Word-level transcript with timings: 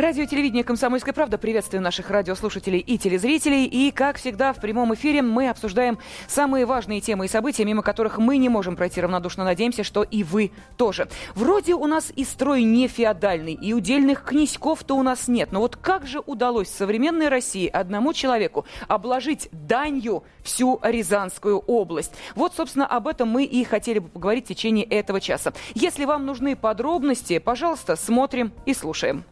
Радио 0.00 0.24
телевидение 0.24 0.64
«Комсомольская 0.64 1.12
правда». 1.12 1.36
Приветствую 1.36 1.82
наших 1.82 2.08
радиослушателей 2.08 2.78
и 2.78 2.96
телезрителей. 2.96 3.66
И, 3.66 3.90
как 3.90 4.16
всегда, 4.16 4.54
в 4.54 4.56
прямом 4.58 4.94
эфире 4.94 5.20
мы 5.20 5.50
обсуждаем 5.50 5.98
самые 6.26 6.64
важные 6.64 7.02
темы 7.02 7.26
и 7.26 7.28
события, 7.28 7.66
мимо 7.66 7.82
которых 7.82 8.16
мы 8.16 8.38
не 8.38 8.48
можем 8.48 8.76
пройти 8.76 9.02
равнодушно. 9.02 9.44
Надеемся, 9.44 9.84
что 9.84 10.02
и 10.02 10.22
вы 10.24 10.52
тоже. 10.78 11.10
Вроде 11.34 11.74
у 11.74 11.86
нас 11.86 12.10
и 12.16 12.24
строй 12.24 12.62
не 12.62 12.88
феодальный, 12.88 13.52
и 13.52 13.74
удельных 13.74 14.24
князьков-то 14.24 14.94
у 14.94 15.02
нас 15.02 15.28
нет. 15.28 15.52
Но 15.52 15.60
вот 15.60 15.76
как 15.76 16.06
же 16.06 16.20
удалось 16.20 16.70
современной 16.70 17.28
России 17.28 17.68
одному 17.68 18.14
человеку 18.14 18.64
обложить 18.88 19.50
данью 19.52 20.24
всю 20.42 20.80
Рязанскую 20.82 21.58
область? 21.58 22.14
Вот, 22.34 22.54
собственно, 22.54 22.86
об 22.86 23.06
этом 23.06 23.28
мы 23.28 23.44
и 23.44 23.64
хотели 23.64 23.98
бы 23.98 24.08
поговорить 24.08 24.46
в 24.46 24.48
течение 24.48 24.86
этого 24.86 25.20
часа. 25.20 25.52
Если 25.74 26.06
вам 26.06 26.24
нужны 26.24 26.56
подробности, 26.56 27.36
пожалуйста, 27.38 27.96
смотрим 27.96 28.50
и 28.64 28.72
слушаем. 28.72 29.26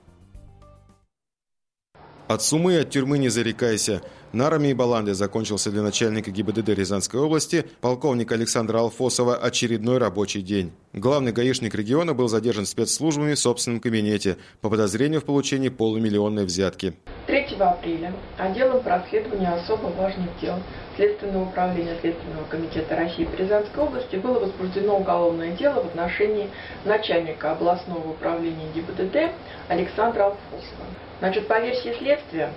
От 2.29 2.43
сумы 2.43 2.79
от 2.79 2.91
тюрьмы 2.91 3.19
не 3.19 3.31
зарекайся. 3.31 4.03
На 4.31 4.49
армии 4.49 4.75
Баланды 4.75 5.15
закончился 5.15 5.71
для 5.71 5.81
начальника 5.81 6.31
ГИБДД 6.31 6.69
Рязанской 6.69 7.19
области 7.19 7.65
полковника 7.81 8.35
Александра 8.35 8.81
Алфосова 8.81 9.35
очередной 9.35 9.97
рабочий 9.97 10.43
день. 10.43 10.71
Главный 10.93 11.33
гаишник 11.33 11.75
региона 11.75 12.13
был 12.13 12.29
задержан 12.29 12.67
спецслужбами 12.67 13.33
в 13.33 13.39
собственном 13.39 13.81
кабинете 13.81 14.37
по 14.61 14.69
подозрению 14.69 15.23
в 15.23 15.25
получении 15.25 15.71
полумиллионной 15.71 16.45
взятки. 16.45 16.93
3 17.27 17.57
апреля 17.59 18.13
отделом 18.37 18.83
по 18.83 18.91
расследованию 18.91 19.55
особо 19.55 19.87
важных 19.87 20.29
дел 20.43 20.57
Следственного 20.97 21.45
управления 21.45 21.97
Следственного 22.03 22.45
комитета 22.51 22.97
России 22.97 23.25
в 23.25 23.35
Рязанской 23.35 23.83
области 23.83 24.17
было 24.17 24.41
возбуждено 24.41 24.99
уголовное 24.99 25.57
дело 25.57 25.83
в 25.85 25.87
отношении 25.87 26.51
начальника 26.85 27.53
областного 27.53 28.11
управления 28.11 28.69
ГИБДД 28.75 29.33
Александра 29.69 30.25
Алфосова. 30.25 30.85
Значит, 31.21 31.49
по 31.49 31.59
версии 31.61 31.95
следствия, 31.99 32.53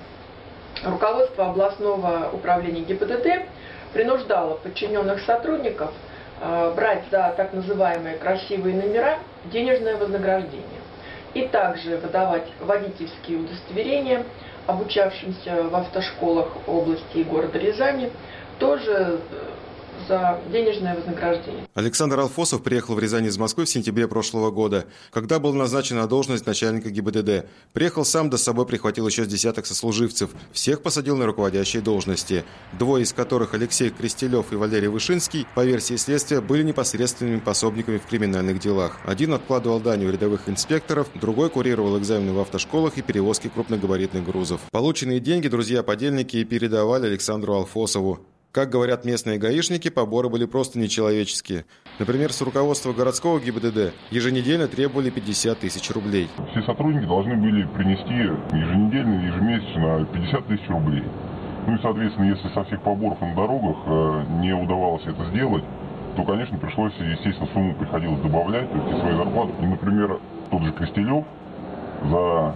руководство 0.84 1.48
областного 1.48 2.30
управления 2.34 2.82
ГИБДД 2.82 3.48
принуждало 3.94 4.56
подчиненных 4.56 5.22
сотрудников 5.22 5.92
э, 6.42 6.74
брать 6.76 7.04
за 7.12 7.34
так 7.38 7.54
называемые 7.54 8.18
красивые 8.18 8.76
номера 8.76 9.20
денежное 9.46 9.98
вознаграждение 9.98 10.66
и 11.34 11.48
также 11.48 11.98
выдавать 11.98 12.48
водительские 12.60 13.40
удостоверения 13.40 14.26
обучавшимся 14.68 15.64
в 15.64 15.76
автошколах 15.76 16.50
области 16.68 17.18
и 17.18 17.24
города 17.24 17.58
Рязани, 17.58 18.12
тоже 18.60 19.20
э, 19.32 19.36
за 20.08 20.40
денежное 20.52 20.96
вознаграждение. 20.96 21.68
Александр 21.74 22.20
Алфосов 22.20 22.64
приехал 22.64 22.96
в 22.96 23.00
Рязань 23.00 23.26
из 23.26 23.38
Москвы 23.38 23.66
в 23.66 23.70
сентябре 23.70 24.08
прошлого 24.08 24.52
года, 24.52 24.86
когда 25.12 25.40
был 25.40 25.54
назначен 25.54 25.98
на 25.98 26.08
должность 26.08 26.46
начальника 26.46 26.90
ГИБДД. 26.90 27.46
Приехал 27.74 28.06
сам, 28.06 28.30
до 28.30 28.38
с 28.38 28.44
собой 28.44 28.66
прихватил 28.66 29.08
еще 29.08 29.24
с 29.24 29.28
десяток 29.28 29.66
сослуживцев. 29.66 30.32
Всех 30.52 30.82
посадил 30.82 31.18
на 31.18 31.26
руководящие 31.26 31.82
должности. 31.82 32.44
Двое 32.78 33.04
из 33.04 33.14
которых, 33.14 33.54
Алексей 33.54 33.90
Крестелев 33.90 34.52
и 34.52 34.56
Валерий 34.56 34.88
Вышинский, 34.88 35.48
по 35.56 35.64
версии 35.66 35.96
следствия, 35.96 36.42
были 36.42 36.64
непосредственными 36.64 37.40
пособниками 37.40 37.98
в 37.98 38.06
криминальных 38.06 38.60
делах. 38.60 39.00
Один 39.06 39.34
откладывал 39.34 39.80
дань 39.80 40.06
у 40.06 40.12
рядовых 40.12 40.50
инспекторов, 40.50 41.08
другой 41.16 41.50
курировал 41.50 41.98
экзамены 41.98 42.34
в 42.34 42.40
автошколах 42.40 42.98
и 42.98 43.02
перевозки 43.02 43.48
крупногабаритных 43.48 44.26
грузов. 44.26 44.62
Полученные 44.72 45.20
деньги 45.20 45.48
друзья-подельники 45.48 46.44
передавали 46.44 47.08
Александру 47.08 47.54
Алфосову. 47.54 48.20
Как 48.52 48.70
говорят 48.70 49.06
местные 49.06 49.40
гаишники, 49.40 49.90
поборы 49.90 50.28
были 50.28 50.44
просто 50.44 50.78
нечеловеческие. 50.78 51.64
Например, 52.00 52.34
с 52.34 52.42
руководства 52.42 52.92
городского 52.92 53.40
ГИБДД 53.40 53.94
еженедельно 54.10 54.68
требовали 54.68 55.10
50 55.10 55.60
тысяч 55.60 55.90
рублей. 55.92 56.28
Все 56.52 56.62
сотрудники 56.64 57.06
должны 57.06 57.36
были 57.36 57.64
принести 57.64 58.14
еженедельно, 58.14 59.26
ежемесячно 59.26 60.06
50 60.06 60.48
тысяч 60.48 60.68
рублей. 60.68 61.04
Ну 61.66 61.76
и, 61.76 61.82
соответственно, 61.82 62.26
если 62.26 62.50
со 62.50 62.66
всех 62.66 62.82
поборов 62.82 63.22
на 63.22 63.34
дорогах 63.36 63.78
э, 63.86 64.26
не 64.42 64.54
удавалось 64.54 65.04
это 65.06 65.30
сделать, 65.30 65.64
то, 66.18 66.24
конечно, 66.26 66.58
пришлось, 66.58 66.94
естественно, 67.00 67.48
сумму 67.54 67.74
приходилось 67.76 68.20
добавлять, 68.20 68.70
то 68.70 68.78
есть 68.78 69.00
свои 69.00 69.16
зарплаты. 69.16 69.54
И, 69.62 69.66
например, 69.66 70.20
тот 70.50 70.62
же 70.64 70.74
Костелев 70.74 71.24
за 72.04 72.56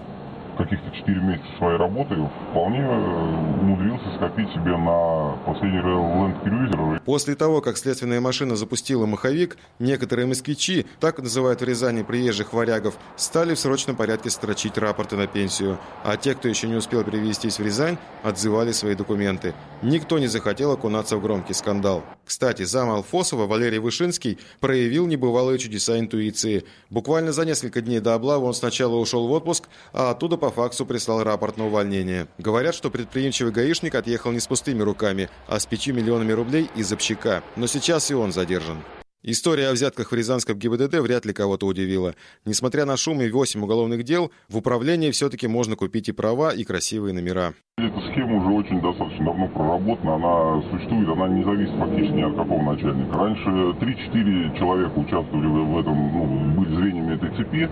каких-то 0.58 0.90
4 0.92 1.22
месяца 1.22 1.48
своей 1.58 1.78
работы 1.78 2.16
вполне 2.52 2.80
э, 2.80 3.62
умудрился 3.62 4.06
скопить 4.16 4.50
себе 4.50 4.78
на 4.78 5.38
последний 5.46 5.80
Land 5.80 6.44
Cruiser. 6.44 7.02
После 7.06 7.36
того, 7.36 7.62
как 7.62 7.78
следственная 7.78 8.22
машина 8.22 8.56
запустила 8.56 9.06
маховик, 9.06 9.58
некоторые 9.80 10.26
москвичи, 10.26 10.86
так 11.00 11.20
называют 11.20 11.62
в 11.62 11.66
Рязани 11.66 12.04
приезжих 12.04 12.54
варягов, 12.54 12.98
стали 13.16 13.54
в 13.54 13.60
срочном 13.60 13.96
порядке 13.96 14.30
строчить 14.30 14.78
рапорты 14.78 15.16
на 15.16 15.28
пенсию. 15.28 15.78
А 16.04 16.18
те, 16.18 16.34
кто 16.34 16.48
еще 16.48 16.68
не 16.68 16.76
успел 16.76 17.04
перевестись 17.04 17.60
в 17.60 17.64
Рязань, 17.64 17.98
отзывали 18.24 18.72
свои 18.72 18.96
документы. 18.96 19.54
Никто 19.82 20.20
не 20.20 20.28
захотел 20.28 20.72
окунаться 20.72 21.18
в 21.18 21.22
громкий 21.22 21.54
скандал. 21.54 22.04
Кстати, 22.26 22.64
зам 22.64 22.90
Алфосова 22.90 23.46
Валерий 23.46 23.78
Вышинский 23.78 24.40
проявил 24.60 25.06
небывалые 25.06 25.60
чудеса 25.60 26.00
интуиции. 26.00 26.66
Буквально 26.90 27.32
за 27.32 27.46
несколько 27.46 27.82
дней 27.82 28.00
до 28.00 28.16
облавы 28.16 28.48
он 28.48 28.54
сначала 28.54 28.96
ушел 28.96 29.28
в 29.28 29.32
отпуск, 29.32 29.70
а 29.94 30.12
оттуда 30.12 30.38
по 30.46 30.52
факсу 30.52 30.86
прислал 30.86 31.24
рапорт 31.24 31.58
на 31.58 31.66
увольнение. 31.66 32.28
Говорят, 32.38 32.76
что 32.76 32.92
предприимчивый 32.92 33.52
гаишник 33.52 33.96
отъехал 33.96 34.32
не 34.32 34.40
с 34.40 34.46
пустыми 34.46 34.84
руками, 34.84 35.28
а 35.48 35.60
с 35.60 35.66
пятью 35.66 35.96
миллионами 35.96 36.34
рублей 36.34 36.70
из 36.76 36.94
общака. 36.94 37.42
Но 37.56 37.66
сейчас 37.66 38.12
и 38.12 38.14
он 38.14 38.32
задержан. 38.32 38.78
История 39.24 39.70
о 39.70 39.72
взятках 39.72 40.12
в 40.12 40.16
Рязанском 40.16 40.56
ГИБДД 40.56 41.00
вряд 41.00 41.26
ли 41.26 41.34
кого-то 41.34 41.66
удивила. 41.66 42.14
Несмотря 42.46 42.86
на 42.86 42.96
шум 42.96 43.24
и 43.24 43.32
8 43.32 43.60
уголовных 43.60 44.04
дел, 44.04 44.32
в 44.50 44.58
управлении 44.58 45.10
все-таки 45.10 45.48
можно 45.48 45.76
купить 45.76 46.10
и 46.10 46.12
права, 46.12 46.54
и 46.54 46.64
красивые 46.64 47.16
номера. 47.16 47.56
Эта 47.80 48.00
схема 48.12 48.38
уже 48.38 48.54
очень 48.54 48.80
достаточно 48.82 49.26
давно 49.26 49.48
проработана, 49.48 50.14
она 50.14 50.62
существует, 50.70 51.10
она 51.10 51.28
не 51.30 51.44
зависит 51.44 51.74
фактически 51.74 52.14
ни 52.14 52.22
от 52.22 52.36
какого 52.36 52.62
начальника. 52.72 53.18
Раньше 53.18 53.50
3-4 53.50 54.60
человека 54.60 54.94
участвовали 55.00 55.48
в 55.48 55.80
этом, 55.80 55.96
ну, 55.96 56.62
были 56.62 56.76
звеньями 56.76 57.16
этой 57.16 57.36
цепи, 57.36 57.68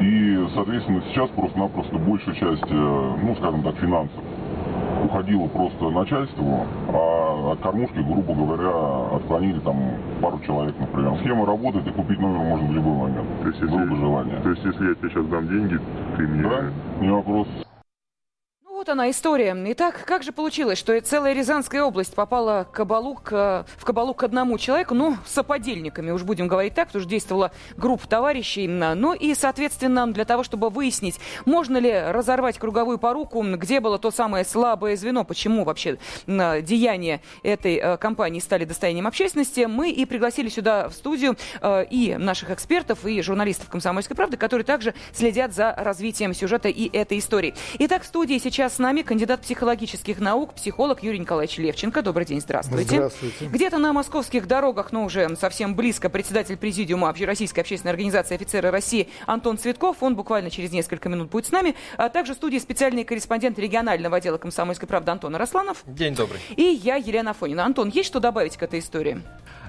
и, 0.00 0.46
соответственно, 0.54 1.02
сейчас 1.08 1.30
просто-напросто 1.30 1.96
большая 1.98 2.34
часть, 2.34 2.70
э, 2.70 3.16
ну, 3.22 3.34
скажем 3.36 3.62
так, 3.62 3.76
финансов 3.76 4.22
уходило 5.04 5.46
просто 5.48 5.90
начальству, 5.90 6.66
а 6.88 7.52
от 7.52 7.60
кормушки, 7.60 7.98
грубо 7.98 8.34
говоря, 8.34 9.16
отклонили 9.16 9.60
там 9.60 9.76
пару 10.20 10.40
человек, 10.40 10.74
например. 10.78 11.14
Схема 11.20 11.46
работает, 11.46 11.86
и 11.86 11.90
купить 11.92 12.18
номер 12.18 12.40
можно 12.40 12.68
в 12.68 12.72
любой 12.72 12.94
момент. 12.94 13.28
То 13.42 13.48
есть, 13.48 13.60
если, 13.60 13.96
желание. 13.96 14.40
То 14.40 14.50
есть, 14.50 14.64
если 14.64 14.88
я 14.88 14.94
тебе 14.94 15.08
сейчас 15.10 15.26
дам 15.26 15.48
деньги, 15.48 15.80
ты 16.16 16.22
мне... 16.26 16.42
Да, 16.42 16.70
не 17.00 17.10
вопрос. 17.10 17.48
Вот 18.76 18.90
она 18.90 19.10
история. 19.10 19.56
Итак, 19.68 20.04
как 20.04 20.22
же 20.22 20.32
получилось, 20.32 20.78
что 20.78 21.00
целая 21.00 21.32
Рязанская 21.32 21.82
область 21.82 22.14
попала 22.14 22.68
кабалу, 22.70 23.14
к, 23.14 23.64
в 23.78 23.84
кабалу 23.86 24.12
к 24.12 24.22
одному 24.22 24.58
человеку, 24.58 24.94
ну, 24.94 25.16
с 25.24 25.38
оподельниками, 25.38 26.10
уж 26.10 26.24
будем 26.24 26.46
говорить 26.46 26.74
так, 26.74 26.88
потому 26.88 27.00
что 27.00 27.08
действовала 27.08 27.52
группа 27.78 28.06
товарищей. 28.06 28.68
Ну 28.68 29.14
и, 29.14 29.34
соответственно, 29.34 30.06
для 30.12 30.26
того, 30.26 30.42
чтобы 30.42 30.68
выяснить, 30.68 31.18
можно 31.46 31.78
ли 31.78 31.90
разорвать 31.90 32.58
круговую 32.58 32.98
поруку, 32.98 33.42
где 33.42 33.80
было 33.80 33.98
то 33.98 34.10
самое 34.10 34.44
слабое 34.44 34.94
звено, 34.96 35.24
почему 35.24 35.64
вообще 35.64 35.96
деяния 36.26 37.22
этой 37.42 37.76
э, 37.76 37.96
компании 37.96 38.40
стали 38.40 38.66
достоянием 38.66 39.06
общественности, 39.06 39.60
мы 39.60 39.90
и 39.90 40.04
пригласили 40.04 40.50
сюда 40.50 40.90
в 40.90 40.92
студию 40.92 41.38
э, 41.62 41.86
и 41.88 42.16
наших 42.16 42.50
экспертов, 42.50 43.06
и 43.06 43.22
журналистов 43.22 43.70
«Комсомольской 43.70 44.14
правды», 44.14 44.36
которые 44.36 44.66
также 44.66 44.94
следят 45.14 45.54
за 45.54 45.74
развитием 45.74 46.34
сюжета 46.34 46.68
и 46.68 46.94
этой 46.94 47.20
истории. 47.20 47.54
Итак, 47.78 48.02
в 48.02 48.06
студии 48.06 48.36
сейчас 48.36 48.65
с 48.68 48.78
нами 48.78 49.02
кандидат 49.02 49.42
психологических 49.42 50.18
наук, 50.18 50.54
психолог 50.54 51.02
Юрий 51.02 51.18
Николаевич 51.18 51.58
Левченко. 51.58 52.02
Добрый 52.02 52.26
день, 52.26 52.40
здравствуйте. 52.40 52.96
Здравствуйте. 52.96 53.46
Где-то 53.46 53.78
на 53.78 53.92
московских 53.92 54.46
дорогах, 54.46 54.92
но 54.92 55.04
уже 55.04 55.34
совсем 55.36 55.74
близко, 55.74 56.08
председатель 56.08 56.56
президиума 56.56 57.08
Общероссийской 57.08 57.62
общественной 57.62 57.92
организации 57.92 58.34
офицеры 58.34 58.70
России 58.70 59.08
Антон 59.26 59.58
Цветков. 59.58 60.02
Он 60.02 60.16
буквально 60.16 60.50
через 60.50 60.72
несколько 60.72 61.08
минут 61.08 61.30
будет 61.30 61.46
с 61.46 61.52
нами. 61.52 61.74
А 61.96 62.08
также 62.08 62.34
в 62.34 62.36
студии 62.36 62.58
специальный 62.58 63.04
корреспондент 63.04 63.58
регионального 63.58 64.16
отдела 64.16 64.38
«Комсомольской 64.38 64.88
правды» 64.88 65.10
Антон 65.10 65.36
Росланов. 65.36 65.82
День 65.86 66.14
добрый. 66.14 66.40
И 66.56 66.62
я, 66.62 66.96
Елена 66.96 67.34
Фонина. 67.34 67.64
Антон, 67.64 67.88
есть 67.88 68.08
что 68.08 68.20
добавить 68.20 68.56
к 68.56 68.62
этой 68.62 68.80
истории? 68.80 69.22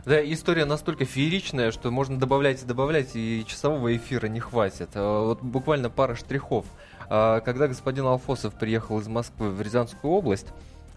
Да, 0.05 0.23
история 0.23 0.63
настолько 0.63 1.03
фееричная, 1.03 1.71
что 1.71 1.91
можно 1.91 2.17
добавлять 2.17 2.63
и 2.63 2.65
добавлять, 2.65 3.09
и 3.15 3.43
часового 3.45 3.93
эфира 3.93 4.27
не 4.27 4.39
хватит. 4.39 4.91
А, 4.93 5.25
вот 5.25 5.41
буквально 5.41 5.89
пара 5.89 6.15
штрихов. 6.15 6.65
А, 7.09 7.41
когда 7.41 7.67
господин 7.67 8.05
Алфосов 8.05 8.53
приехал 8.53 8.99
из 8.99 9.07
Москвы 9.07 9.49
в 9.49 9.61
Рязанскую 9.61 10.11
область, 10.11 10.47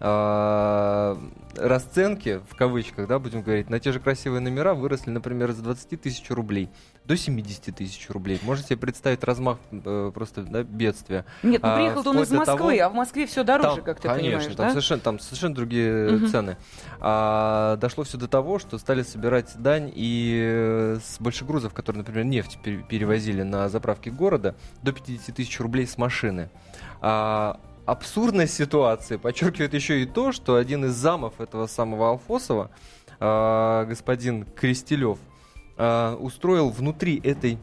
а, 0.03 1.17
расценки, 1.55 2.41
в 2.49 2.55
кавычках, 2.55 3.07
да, 3.07 3.19
будем 3.19 3.43
говорить, 3.43 3.69
на 3.69 3.79
те 3.79 3.91
же 3.91 3.99
красивые 3.99 4.39
номера 4.39 4.73
выросли, 4.73 5.11
например, 5.11 5.51
с 5.51 5.57
20 5.57 6.01
тысяч 6.01 6.29
рублей 6.29 6.69
до 7.05 7.17
70 7.17 7.75
тысяч 7.75 8.09
рублей. 8.09 8.39
Можете 8.43 8.69
себе 8.69 8.77
представить 8.77 9.23
размах 9.23 9.57
э, 9.71 10.11
просто 10.13 10.43
да, 10.43 10.63
бедствия. 10.63 11.25
Нет, 11.43 11.61
ну 11.61 11.69
а, 11.69 11.75
приехал 11.75 12.07
он 12.07 12.19
из 12.21 12.31
Москвы, 12.31 12.45
того, 12.45 12.69
а 12.69 12.89
в 12.89 12.93
Москве 12.93 13.25
все 13.25 13.43
дороже, 13.43 13.77
там, 13.77 13.85
как 13.85 13.99
ты 13.99 14.07
конечно, 14.07 14.27
понимаешь, 14.27 14.55
там 14.55 14.55
да? 14.55 14.69
Совершенно, 14.69 15.01
там 15.01 15.19
совершенно 15.19 15.55
другие 15.55 16.15
угу. 16.15 16.27
цены. 16.27 16.57
А, 16.99 17.77
дошло 17.77 18.03
все 18.03 18.17
до 18.17 18.27
того, 18.27 18.59
что 18.59 18.77
стали 18.77 19.01
собирать 19.01 19.51
дань 19.57 19.91
и 19.93 20.41
э, 20.41 20.97
с 21.03 21.19
большегрузов, 21.19 21.73
которые, 21.73 21.99
например, 21.99 22.25
нефть 22.25 22.59
перевозили 22.61 23.41
на 23.41 23.67
заправки 23.67 24.09
города, 24.09 24.55
до 24.83 24.91
50 24.93 25.35
тысяч 25.35 25.59
рублей 25.59 25.87
с 25.87 25.97
машины. 25.97 26.49
А, 27.01 27.59
абсурдность 27.85 28.53
ситуации 28.53 29.17
подчеркивает 29.17 29.73
еще 29.73 30.01
и 30.01 30.05
то, 30.05 30.31
что 30.31 30.55
один 30.55 30.85
из 30.85 30.93
замов 30.93 31.39
этого 31.39 31.67
самого 31.67 32.09
Алфосова, 32.09 32.71
э, 33.19 33.85
господин 33.87 34.45
Крестелев, 34.45 35.19
э, 35.77 36.15
устроил 36.19 36.69
внутри 36.69 37.19
этой 37.23 37.57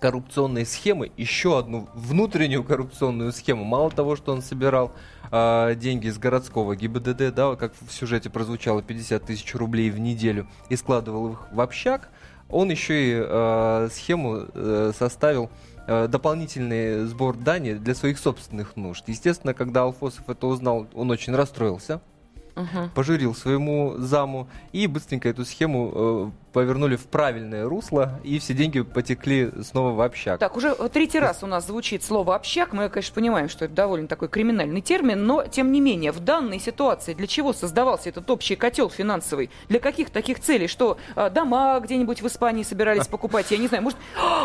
коррупционной 0.00 0.64
схемы 0.64 1.10
еще 1.16 1.58
одну 1.58 1.88
внутреннюю 1.94 2.64
коррупционную 2.64 3.32
схему. 3.32 3.64
Мало 3.64 3.90
того, 3.90 4.16
что 4.16 4.32
он 4.32 4.42
собирал 4.42 4.92
э, 5.30 5.74
деньги 5.76 6.06
из 6.06 6.18
городского 6.18 6.76
ГИБДД, 6.76 7.34
да, 7.34 7.56
как 7.56 7.72
в 7.80 7.92
сюжете 7.92 8.30
прозвучало, 8.30 8.82
50 8.82 9.24
тысяч 9.24 9.54
рублей 9.54 9.90
в 9.90 9.98
неделю, 9.98 10.46
и 10.68 10.76
складывал 10.76 11.32
их 11.32 11.52
в 11.52 11.60
общак, 11.60 12.10
он 12.48 12.70
еще 12.70 12.94
и 12.94 13.22
э, 13.22 13.88
схему 13.92 14.46
э, 14.54 14.92
составил 14.96 15.50
дополнительный 15.88 17.06
сбор 17.06 17.36
дани 17.36 17.74
для 17.74 17.94
своих 17.94 18.18
собственных 18.18 18.76
нужд. 18.76 19.04
Естественно, 19.06 19.54
когда 19.54 19.82
Алфосов 19.82 20.28
это 20.28 20.46
узнал, 20.46 20.86
он 20.94 21.10
очень 21.10 21.34
расстроился, 21.34 22.00
угу. 22.56 22.90
пожурил 22.94 23.34
своему 23.34 23.94
заму 23.98 24.48
и 24.72 24.86
быстренько 24.86 25.28
эту 25.28 25.44
схему 25.44 25.92
э, 25.94 26.30
повернули 26.58 26.96
в 26.96 27.06
правильное 27.06 27.68
русло, 27.68 28.18
и 28.24 28.40
все 28.40 28.52
деньги 28.52 28.80
потекли 28.80 29.52
снова 29.62 29.92
в 29.92 30.00
общак. 30.00 30.40
Так, 30.40 30.56
уже 30.56 30.74
третий 30.92 31.20
раз 31.20 31.44
у 31.44 31.46
нас 31.46 31.68
звучит 31.68 32.02
слово 32.02 32.34
«общак». 32.34 32.72
Мы, 32.72 32.88
конечно, 32.88 33.14
понимаем, 33.14 33.48
что 33.48 33.66
это 33.66 33.74
довольно 33.74 34.08
такой 34.08 34.26
криминальный 34.26 34.80
термин, 34.80 35.24
но, 35.24 35.44
тем 35.44 35.70
не 35.70 35.80
менее, 35.80 36.10
в 36.10 36.18
данной 36.18 36.58
ситуации 36.58 37.14
для 37.14 37.28
чего 37.28 37.52
создавался 37.52 38.08
этот 38.08 38.28
общий 38.28 38.56
котел 38.56 38.90
финансовый? 38.90 39.50
Для 39.68 39.78
каких 39.78 40.10
таких 40.10 40.40
целей? 40.40 40.66
Что 40.66 40.98
а, 41.14 41.30
дома 41.30 41.78
где-нибудь 41.78 42.22
в 42.22 42.26
Испании 42.26 42.64
собирались 42.64 43.06
покупать? 43.08 43.52
Я 43.52 43.58
не 43.58 43.68
знаю, 43.68 43.84
может, 43.84 43.98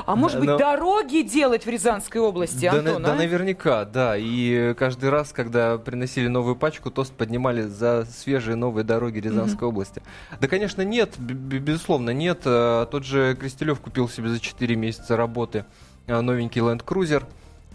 а 0.05 0.15
может 0.15 0.39
быть, 0.39 0.49
но... 0.49 0.59
дороги 0.59 1.23
делать 1.23 1.65
в 1.65 1.69
Рязанской 1.69 2.21
области, 2.21 2.69
да, 2.69 2.77
Антон, 2.77 3.01
да, 3.01 3.13
а? 3.13 3.15
наверняка, 3.15 3.85
да. 3.85 4.17
И 4.17 4.75
каждый 4.75 5.09
раз, 5.09 5.31
когда 5.33 5.79
приносили 5.79 6.27
новую 6.27 6.55
пачку, 6.55 6.91
тост 6.91 7.11
поднимали 7.11 7.63
за 7.63 8.05
свежие 8.05 8.55
новые 8.55 8.83
дороги 8.83 9.17
Рязанской 9.17 9.65
mm-hmm. 9.65 9.71
области. 9.71 10.03
Да, 10.39 10.47
конечно, 10.47 10.83
нет, 10.83 11.17
безусловно 11.17 12.02
безусловно, 12.03 12.09
нет. 12.11 12.41
Э, 12.45 12.85
тот 12.89 13.03
же 13.05 13.35
Крестелев 13.39 13.79
купил 13.79 14.09
себе 14.09 14.29
за 14.29 14.39
4 14.39 14.75
месяца 14.75 15.15
работы 15.15 15.65
э, 16.07 16.19
новенький 16.19 16.61
Land 16.61 16.83
Cruiser. 16.83 17.23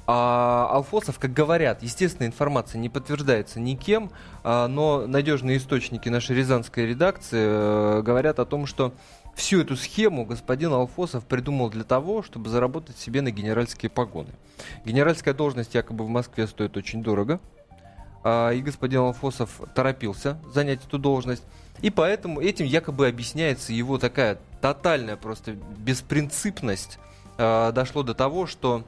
А 0.07 0.69
Алфосов, 0.73 1.19
как 1.19 1.35
говорят, 1.35 1.83
естественно, 1.83 2.27
информация 2.27 2.79
не 2.79 2.89
подтверждается 2.89 3.61
никем, 3.61 4.11
а, 4.43 4.67
но 4.67 5.07
надежные 5.07 5.59
источники 5.59 6.09
нашей 6.09 6.35
рязанской 6.35 6.87
редакции 6.87 7.45
э, 7.47 8.03
говорят 8.03 8.39
о 8.39 8.47
том, 8.47 8.65
что 8.65 8.95
всю 9.35 9.61
эту 9.61 9.77
схему 9.77 10.25
господин 10.25 10.73
Алфосов 10.73 11.27
придумал 11.27 11.69
для 11.69 11.85
того, 11.85 12.23
чтобы 12.23 12.49
заработать 12.49 12.97
себе 12.97 13.21
на 13.21 13.31
генеральские 13.31 13.91
погоны. 13.91 14.31
Генеральская 14.87 15.35
должность 15.35 15.75
якобы 15.75 16.07
в 16.07 16.09
Москве 16.09 16.47
стоит 16.47 16.79
очень 16.79 17.03
дорого, 17.03 17.39
и 18.25 18.61
господин 18.65 19.01
Алфосов 19.01 19.61
торопился 19.75 20.39
занять 20.53 20.85
эту 20.85 20.99
должность. 20.99 21.45
И 21.81 21.91
поэтому 21.91 22.41
этим 22.41 22.67
якобы 22.67 23.07
объясняется 23.07 23.73
его 23.73 23.99
такая 23.99 24.39
тотальная 24.61 25.17
просто 25.17 25.53
беспринципность. 25.53 26.99
Э, 27.37 27.71
дошло 27.73 28.03
до 28.03 28.15
того, 28.15 28.47
что 28.47 28.85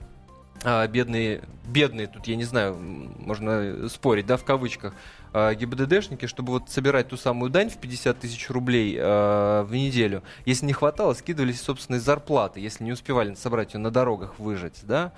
э, 0.64 0.88
бедные, 0.88 1.42
бедные, 1.66 2.08
тут 2.08 2.26
я 2.26 2.34
не 2.34 2.44
знаю, 2.44 2.74
можно 2.74 3.88
спорить, 3.88 4.26
да, 4.26 4.36
в 4.36 4.44
кавычках, 4.44 4.94
ГИБДДшники, 5.32 6.26
чтобы 6.26 6.54
вот 6.54 6.70
собирать 6.70 7.06
ту 7.06 7.16
самую 7.16 7.50
дань 7.50 7.70
в 7.70 7.76
50 7.76 8.18
тысяч 8.18 8.50
рублей 8.50 8.98
в 8.98 9.68
неделю, 9.70 10.24
если 10.44 10.66
не 10.66 10.72
хватало, 10.72 11.14
скидывались 11.14 11.62
собственные 11.62 12.00
зарплаты, 12.00 12.58
если 12.58 12.82
не 12.82 12.90
успевали 12.90 13.36
собрать 13.36 13.74
ее 13.74 13.78
на 13.78 13.92
дорогах 13.92 14.40
выжить, 14.40 14.80
да. 14.82 15.12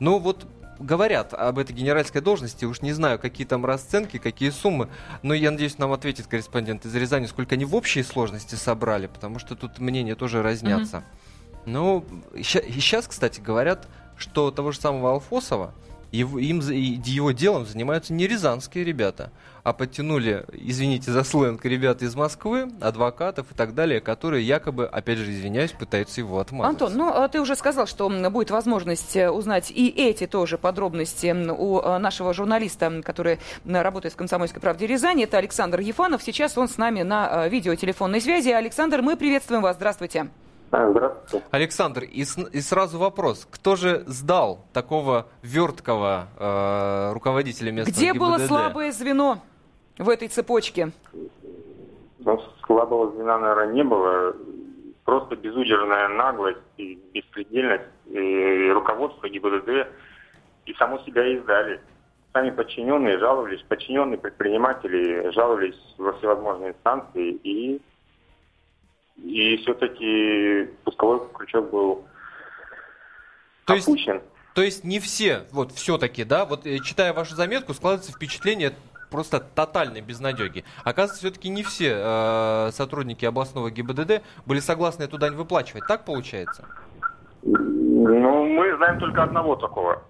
Но 0.00 0.18
вот 0.18 0.46
говорят 0.78 1.34
об 1.34 1.58
этой 1.58 1.72
генеральской 1.72 2.20
должности. 2.20 2.64
Уж 2.64 2.82
не 2.82 2.92
знаю, 2.92 3.18
какие 3.18 3.46
там 3.46 3.64
расценки, 3.64 4.18
какие 4.18 4.50
суммы. 4.50 4.88
Но 5.22 5.34
я 5.34 5.50
надеюсь, 5.50 5.78
нам 5.78 5.92
ответит 5.92 6.26
корреспондент 6.26 6.84
из 6.84 6.94
Рязани, 6.94 7.26
сколько 7.26 7.54
они 7.54 7.64
в 7.64 7.74
общей 7.74 8.02
сложности 8.02 8.54
собрали, 8.54 9.06
потому 9.06 9.38
что 9.38 9.54
тут 9.54 9.78
мнения 9.78 10.14
тоже 10.14 10.42
разнятся. 10.42 10.98
Mm-hmm. 10.98 11.62
Ну, 11.66 12.04
и 12.34 12.42
сейчас, 12.42 13.06
кстати, 13.06 13.40
говорят, 13.40 13.88
что 14.16 14.50
того 14.50 14.72
же 14.72 14.80
самого 14.80 15.12
Алфосова 15.12 15.74
его, 16.12 16.38
им, 16.38 16.60
его 16.60 17.32
делом 17.32 17.66
занимаются 17.66 18.12
не 18.12 18.26
рязанские 18.26 18.84
ребята, 18.84 19.32
а 19.64 19.72
подтянули, 19.72 20.44
извините 20.52 21.10
за 21.10 21.24
сленг, 21.24 21.64
ребята 21.64 22.04
из 22.04 22.14
Москвы, 22.14 22.70
адвокатов 22.80 23.50
и 23.50 23.54
так 23.54 23.74
далее, 23.74 24.00
которые 24.00 24.46
якобы, 24.46 24.86
опять 24.86 25.18
же, 25.18 25.30
извиняюсь, 25.30 25.72
пытаются 25.72 26.20
его 26.20 26.38
отмазать. 26.38 26.70
Антон, 26.70 26.94
ну 26.96 27.08
а 27.08 27.28
ты 27.28 27.40
уже 27.40 27.56
сказал, 27.56 27.86
что 27.86 28.08
будет 28.30 28.50
возможность 28.50 29.16
э, 29.16 29.30
узнать 29.30 29.70
и 29.70 29.88
эти 29.88 30.26
тоже 30.26 30.58
подробности 30.58 31.32
у 31.32 31.80
э, 31.80 31.98
нашего 31.98 32.34
журналиста, 32.34 33.00
который 33.02 33.38
работает 33.64 34.14
в 34.14 34.16
«Комсомольской 34.16 34.60
правде 34.60 34.86
Рязани». 34.86 35.24
Это 35.24 35.38
Александр 35.38 35.80
Ефанов. 35.80 36.22
Сейчас 36.22 36.58
он 36.58 36.68
с 36.68 36.76
нами 36.76 37.02
на 37.02 37.46
э, 37.46 37.48
видеотелефонной 37.48 38.20
связи. 38.20 38.50
Александр, 38.50 39.00
мы 39.00 39.16
приветствуем 39.16 39.62
вас. 39.62 39.76
Здравствуйте. 39.76 40.28
Здравствуйте. 40.72 41.44
Александр, 41.50 42.04
и, 42.04 42.22
и 42.22 42.60
сразу 42.62 42.98
вопрос. 42.98 43.46
Кто 43.50 43.76
же 43.76 44.04
сдал 44.06 44.64
такого 44.72 45.26
верткого 45.42 46.28
э, 46.38 47.12
руководителя 47.12 47.72
местного 47.72 47.94
Где 47.94 48.12
ГИБДД? 48.12 48.18
было 48.18 48.38
слабое 48.38 48.90
звено 48.90 49.38
в 49.98 50.08
этой 50.08 50.28
цепочке? 50.28 50.92
Ну, 52.20 52.40
слабого 52.64 53.12
звена, 53.12 53.38
наверное, 53.38 53.74
не 53.74 53.84
было. 53.84 54.34
Просто 55.04 55.36
безудержная 55.36 56.08
наглость 56.08 56.60
и 56.78 56.94
беспредельность 57.12 57.90
и 58.06 58.70
руководство 58.72 59.28
ГИБДД 59.28 59.88
и 60.64 60.74
само 60.74 60.98
себя 61.00 61.26
издали. 61.36 61.80
Сами 62.32 62.48
подчиненные 62.50 63.18
жаловались, 63.18 63.60
подчиненные 63.68 64.16
предприниматели 64.16 65.30
жаловались 65.32 65.76
во 65.98 66.14
всевозможные 66.14 66.70
инстанции 66.70 67.32
и 67.42 67.82
и 69.22 69.56
все-таки 69.58 70.70
пусковой 70.84 71.20
крючок 71.34 71.70
был 71.70 72.04
то 73.64 73.74
опущен. 73.74 74.14
Есть, 74.14 74.24
то 74.54 74.62
есть 74.62 74.84
не 74.84 75.00
все, 75.00 75.44
вот 75.52 75.72
все-таки, 75.72 76.24
да, 76.24 76.44
вот 76.44 76.66
э, 76.66 76.78
читая 76.80 77.12
вашу 77.12 77.34
заметку, 77.34 77.72
складывается 77.72 78.12
впечатление 78.12 78.72
просто 79.10 79.40
тотальной 79.40 80.00
безнадеги. 80.00 80.64
Оказывается, 80.84 81.20
все-таки 81.20 81.48
не 81.48 81.62
все 81.62 81.92
э, 81.94 82.70
сотрудники 82.72 83.24
областного 83.24 83.70
ГИБДД 83.70 84.22
были 84.46 84.60
согласны 84.60 85.04
эту 85.04 85.18
дань 85.18 85.34
выплачивать. 85.34 85.86
Так 85.86 86.04
получается? 86.04 86.64
Ну, 87.42 88.44
мы 88.46 88.76
знаем 88.76 88.98
только 88.98 89.22
одного 89.22 89.56
такого. 89.56 90.02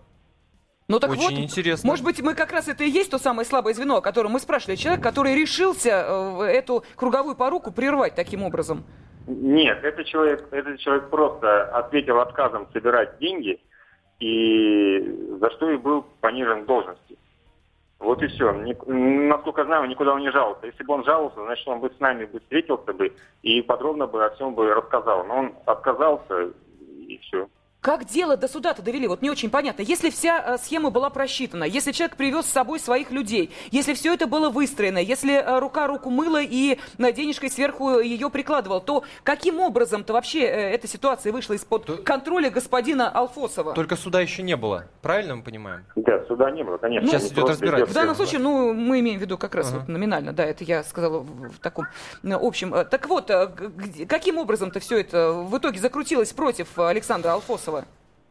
Ну 0.93 1.01
так 1.01 1.11
Очень 1.11 1.23
вот, 1.23 1.39
интересно. 1.39 1.89
Может 1.89 2.05
быть, 2.05 2.21
мы 2.21 2.35
как 2.35 2.53
раз 2.53 2.69
это 2.69 2.85
и 2.85 2.91
есть 2.91 3.11
то 3.11 3.17
самое 3.17 3.47
слабое 3.47 3.73
звено, 3.73 3.97
о 3.97 4.01
котором 4.03 4.33
мы 4.33 4.41
спрашивали. 4.41 4.77
Человек, 4.77 5.03
который 5.03 5.35
решился 5.35 5.89
э, 5.89 6.43
эту 6.43 6.85
круговую 6.97 7.35
поруку 7.35 7.73
прервать 7.73 8.15
таким 8.15 8.43
образом. 8.43 8.85
Нет, 9.27 9.83
этот 9.83 10.05
человек, 10.05 10.47
этот 10.51 10.79
человек 10.81 11.09
просто 11.09 11.65
ответил 11.79 12.21
отказом 12.21 12.69
собирать 12.75 13.19
деньги, 13.21 13.59
и 14.21 15.39
за 15.41 15.51
что 15.53 15.71
и 15.71 15.79
был 15.79 16.05
понижен 16.21 16.65
в 16.65 16.67
должности. 16.67 17.17
Вот 17.99 18.23
и 18.23 18.27
все. 18.27 18.53
Насколько 18.53 19.65
знаю, 19.65 19.89
никуда 19.89 20.13
он 20.13 20.21
не 20.21 20.31
жаловался. 20.31 20.67
Если 20.67 20.85
бы 20.85 20.93
он 20.93 21.05
жаловался, 21.05 21.43
значит, 21.43 21.67
он 21.69 21.81
бы 21.81 21.89
с 21.89 22.01
нами 22.01 22.27
бы 22.27 22.39
встретился 22.41 22.93
бы 22.93 23.15
и 23.41 23.63
подробно 23.63 24.07
бы 24.07 24.23
о 24.27 24.35
всем 24.35 24.55
бы 24.55 24.75
рассказал. 24.75 25.25
Но 25.25 25.39
он 25.39 25.55
отказался, 25.65 26.51
и 27.09 27.19
все. 27.23 27.49
Как 27.83 28.05
дело 28.05 28.37
до 28.37 28.47
суда-то 28.47 28.81
довели? 28.81 29.09
Вот 29.09 29.23
не 29.23 29.31
очень 29.31 29.51
понятно. 29.51 29.83
Если 29.83 30.09
вся 30.09 30.55
э, 30.55 30.59
схема 30.59 30.91
была 30.91 31.11
просчитана, 31.11 31.65
если 31.65 31.91
человек 31.91 32.17
привез 32.17 32.47
с 32.47 32.53
собой 32.53 32.79
своих 32.79 33.11
людей, 33.11 33.51
если 33.73 33.95
все 33.95 34.15
это 34.15 34.29
было 34.29 34.51
выстроено, 34.51 34.99
если 34.99 35.35
э, 35.35 35.59
рука 35.59 35.89
руку 35.89 36.09
мыла 36.09 36.41
и 36.41 36.79
на 36.99 37.11
денежкой 37.11 37.51
сверху 37.51 37.99
ее 37.99 38.31
прикладывал, 38.31 38.81
то 38.81 39.03
каким 39.25 39.59
образом-то 39.59 40.13
вообще 40.13 40.43
э, 40.43 40.75
эта 40.75 40.87
ситуация 40.87 41.33
вышла 41.33 41.55
из-под 41.55 41.85
то... 41.85 41.97
контроля 41.97 42.51
господина 42.51 43.09
Алфосова? 43.11 43.75
Только 43.75 43.97
суда 43.97 44.21
еще 44.21 44.45
не 44.45 44.57
было, 44.57 44.85
правильно 45.01 45.35
мы 45.35 45.43
понимаем? 45.43 45.85
Да, 45.97 46.25
суда 46.29 46.53
не 46.53 46.63
было, 46.63 46.77
конечно. 46.79 47.05
Ну, 47.05 47.19
Сейчас 47.19 47.33
идет 47.33 47.49
разбирательство. 47.49 47.91
В 47.91 47.95
данном 47.95 48.15
случае, 48.15 48.39
ну, 48.39 48.73
мы 48.73 49.01
имеем 49.01 49.19
в 49.19 49.23
виду 49.23 49.37
как 49.37 49.57
раз 49.57 49.71
ага. 49.71 49.81
вот 49.81 49.89
номинально, 49.89 50.33
да, 50.33 50.45
это 50.45 50.63
я 50.63 50.85
сказала 50.85 51.19
в 51.19 51.59
таком 51.61 51.87
общем. 52.23 52.71
Так 52.89 53.09
вот, 53.09 53.29
каким 54.09 54.39
образом-то 54.39 54.79
все 54.79 55.01
это 55.01 55.33
в 55.33 55.59
итоге 55.59 55.81
закрутилось 55.81 56.33
против 56.33 56.79
Александра 56.79 57.33
Алфосова? 57.33 57.72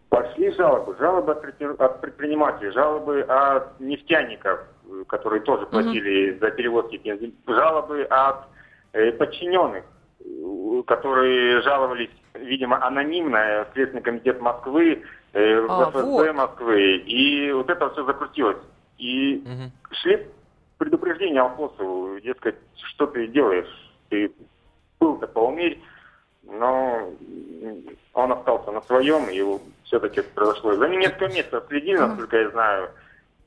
Пошли 0.10 0.52
жалобы. 0.52 0.96
Жалобы 1.00 1.32
от 1.32 2.02
предпринимателей, 2.02 2.72
жалобы 2.72 3.22
от 3.22 3.80
нефтяников. 3.80 4.60
которые 5.08 5.42
тоже 5.42 5.66
платили 5.68 6.38
за 6.40 6.52
перевозки 6.52 6.98
бензин, 6.98 7.34
жалобы 7.48 8.04
от 8.04 8.46
э, 8.94 9.12
подчиненных, 9.14 9.84
э, 10.20 10.84
которые 10.86 11.62
жаловались, 11.62 12.10
видимо, 12.34 12.84
анонимно 12.86 13.66
в 13.70 13.74
Следственный 13.74 14.04
комитет 14.04 14.42
Москвы, 14.42 15.02
э, 15.34 15.68
А, 15.70 15.92
ФСБ 15.92 16.04
вот. 16.04 16.36
Москвы, 16.36 16.98
и 16.98 17.52
вот 17.52 17.70
это 17.70 17.90
все 17.92 18.06
закрутилось. 18.06 18.58
И 18.98 19.42
Мгм. 19.46 19.72
шли 19.92 20.28
предупреждения 20.78 21.42
Алфосову, 21.42 22.20
дескать, 22.20 22.56
что 22.76 23.08
ты 23.08 23.28
делаешь, 23.28 23.92
ты 24.10 24.32
был-то 25.00 25.28
поумерь, 25.28 25.80
но 26.52 27.10
он 28.14 28.32
остался 28.34 28.72
на 28.72 28.82
своем, 28.84 29.30
и 29.30 29.60
все-таки 29.86 30.22
произошло. 30.22 30.76
За 30.76 30.88
ним 30.88 31.00
несколько 31.02 31.28
месяцев 31.28 31.64
следили, 31.68 31.98
насколько 31.98 32.38
я 32.38 32.50
знаю, 32.50 32.90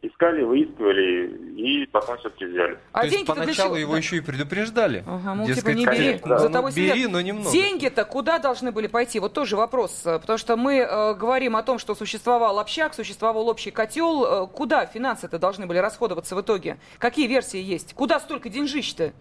искали, 0.02 0.42
выискивали, 0.42 1.28
и 1.56 1.87
потом 1.87 2.18
все-таки 2.18 2.44
взяли. 2.44 2.78
А 2.92 3.00
То 3.00 3.06
есть 3.06 3.16
деньги-то 3.16 3.32
для 3.34 3.42
поначалу 3.44 3.68
чего? 3.70 3.76
его 3.78 3.92
Да. 3.92 3.99
еще 3.99 4.16
и 4.16 4.20
предупреждали. 4.20 5.02
Ага, 5.06 5.34
мол, 5.34 5.46
типа, 5.46 5.56
Дескать, 5.56 5.76
не 5.76 5.87
бери, 5.87 5.96
конечно, 6.18 6.38
за 6.38 6.49
ну, 6.49 6.52
тобой 6.52 6.73
бери, 6.73 6.90
следят. 6.92 7.11
но 7.12 7.20
немного. 7.23 7.50
Деньги-то 7.50 8.04
куда 8.04 8.38
должны 8.38 8.70
были 8.70 8.87
пойти? 8.87 9.18
Вот 9.18 9.32
тоже 9.32 9.56
вопрос. 9.56 10.02
э, 10.04 10.18
Потому 10.18 10.38
что 10.38 10.56
мы 10.58 10.76
э, 10.80 11.14
говорим 11.14 11.56
о 11.56 11.62
том, 11.62 11.78
что 11.78 11.94
существовал 11.94 12.58
общак, 12.58 12.92
существовал 12.92 13.49
общий 13.49 13.70
котел. 13.70 14.44
Э, 14.44 14.46
Куда 14.46 14.84
финансы-то 14.84 15.38
должны 15.38 15.66
были 15.66 15.78
расходоваться 15.78 16.37
в 16.37 16.40
итоге? 16.42 16.76
Какие 16.99 17.26
версии 17.26 17.61
есть? 17.61 17.94
Куда 17.94 18.20
столько 18.20 18.50
деньжищ-то? 18.50 19.14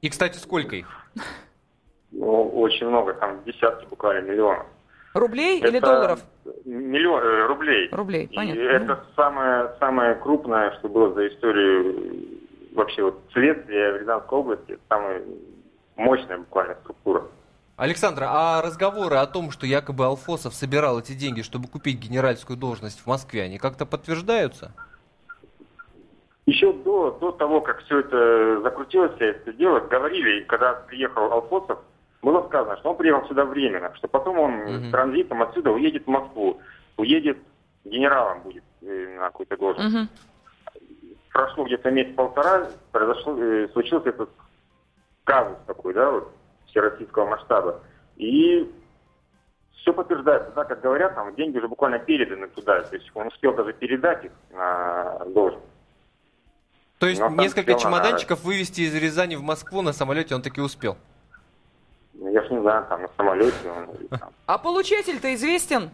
И, 0.00 0.08
кстати, 0.08 0.38
сколько 0.38 0.74
их? 0.74 0.88
Ну, 2.12 2.48
очень 2.60 2.86
много, 2.88 3.14
там 3.14 3.42
десятки 3.44 3.86
буквально 3.86 4.30
миллионов. 4.30 4.66
Рублей 5.14 5.58
или 5.60 5.78
Это 5.78 5.86
долларов? 5.86 6.20
Миллион 6.64 7.22
э, 7.22 7.46
рублей. 7.46 7.88
Рублей, 7.90 8.24
И 8.26 8.34
понятно. 8.36 8.60
это 8.60 9.04
самое, 9.16 9.70
самое 9.78 10.14
крупное, 10.16 10.72
что 10.78 10.88
было 10.88 11.12
за 11.14 11.28
историю 11.28 12.38
вообще 12.74 13.02
вот 13.02 13.20
следствия 13.32 13.92
в 13.92 13.96
Рязанской 13.98 14.38
области. 14.38 14.78
Самая 14.88 15.22
мощная 15.96 16.38
буквально 16.38 16.74
структура. 16.76 17.24
Александра, 17.76 18.26
а 18.28 18.62
разговоры 18.62 19.16
о 19.16 19.26
том, 19.26 19.50
что 19.50 19.66
якобы 19.66 20.04
Алфосов 20.04 20.54
собирал 20.54 20.98
эти 20.98 21.12
деньги, 21.12 21.42
чтобы 21.42 21.68
купить 21.68 21.98
генеральскую 21.98 22.56
должность 22.58 23.00
в 23.00 23.06
Москве, 23.06 23.42
они 23.42 23.58
как-то 23.58 23.86
подтверждаются? 23.86 24.72
Еще 26.46 26.72
до, 26.72 27.10
до 27.20 27.30
того, 27.30 27.60
как 27.60 27.82
все 27.84 28.00
это 28.00 28.60
закрутилось, 28.62 29.14
все 29.16 29.26
это 29.26 29.52
дело, 29.52 29.80
говорили, 29.80 30.42
когда 30.44 30.72
приехал 30.72 31.30
Алфосов, 31.30 31.78
было 32.22 32.46
сказано, 32.48 32.76
что 32.78 32.90
он 32.90 32.96
приехал 32.96 33.26
сюда 33.28 33.44
временно, 33.44 33.94
что 33.94 34.08
потом 34.08 34.38
он 34.38 34.52
Мгм. 34.52 34.90
транзитом 34.90 35.42
отсюда 35.42 35.70
уедет 35.70 36.04
в 36.04 36.10
Москву, 36.10 36.60
уедет 36.96 37.38
генералом 37.84 38.42
будет 38.42 38.64
э, 38.82 39.16
на 39.18 39.26
какую-то 39.26 39.56
должность. 39.56 39.94
Мгм. 39.94 40.08
Прошло 41.32 41.64
где-то 41.64 41.90
месяц-полтора, 41.90 42.68
произошло, 42.90 43.36
э, 43.38 43.68
случился 43.72 44.08
этот 44.08 44.30
казус 45.24 45.58
такой, 45.66 45.94
да, 45.94 46.10
вот, 46.10 46.32
всероссийского 46.66 47.26
масштаба. 47.26 47.80
И 48.16 48.68
все 49.76 49.92
подтверждается, 49.92 50.50
да, 50.54 50.64
как 50.64 50.80
говорят, 50.80 51.14
там 51.14 51.34
деньги 51.36 51.58
уже 51.58 51.68
буквально 51.68 51.98
переданы 51.98 52.48
туда, 52.48 52.82
то 52.82 52.96
есть 52.96 53.10
он 53.14 53.28
успел 53.28 53.54
даже 53.54 53.72
передать 53.72 54.24
их 54.24 54.32
на 54.50 55.24
должность. 55.26 55.64
То 56.98 57.06
есть 57.06 57.22
несколько 57.30 57.74
чемоданчиков 57.74 58.42
вывести 58.42 58.80
из 58.80 58.94
Рязани 58.94 59.36
в 59.36 59.42
Москву 59.42 59.82
на 59.82 59.92
самолете 59.92 60.34
он 60.34 60.42
таки 60.42 60.60
успел. 60.60 60.96
Ну, 62.20 62.32
Я 62.32 62.42
ж 62.42 62.50
не 62.50 62.60
знаю, 62.60 62.84
там 62.88 63.02
на 63.02 63.08
самолете 63.16 63.54
он 63.70 63.94
или 63.96 64.06
там. 64.08 64.30
А 64.46 64.58
получатель-то 64.58 65.32
известен? 65.34 65.90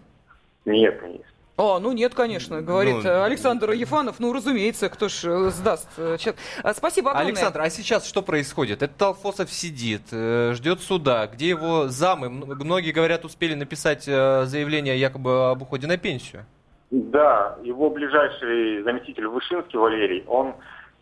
Нет, 0.64 0.98
конечно. 1.00 1.24
О, 1.56 1.78
ну 1.78 1.92
нет, 1.92 2.14
конечно, 2.16 2.62
говорит 2.62 3.04
Ну, 3.04 3.22
Александр 3.22 3.70
Ефанов. 3.70 4.16
Ну, 4.18 4.32
разумеется, 4.32 4.88
кто 4.88 5.08
ж 5.08 5.24
э, 5.24 5.50
сдаст. 5.50 5.88
э. 5.98 6.16
А, 6.64 6.74
Спасибо 6.74 7.10
огромное. 7.10 7.30
Александр, 7.30 7.60
а 7.60 7.70
сейчас 7.70 8.06
что 8.08 8.22
происходит? 8.22 8.82
Этот 8.82 9.00
Алфосов 9.00 9.52
сидит, 9.52 10.02
э, 10.10 10.52
ждет 10.54 10.80
суда, 10.80 11.28
где 11.28 11.50
его 11.50 11.86
замы, 11.86 12.28
многие 12.28 12.90
говорят, 12.90 13.24
успели 13.24 13.54
написать 13.54 14.02
заявление 14.02 14.98
якобы 14.98 15.50
об 15.50 15.62
уходе 15.62 15.86
на 15.86 15.96
пенсию. 15.96 16.44
Да, 16.90 17.56
его 17.62 17.88
ближайший 17.90 18.82
заместитель 18.82 19.28
Вышинский 19.28 19.78
Валерий, 19.78 20.24
он 20.26 20.54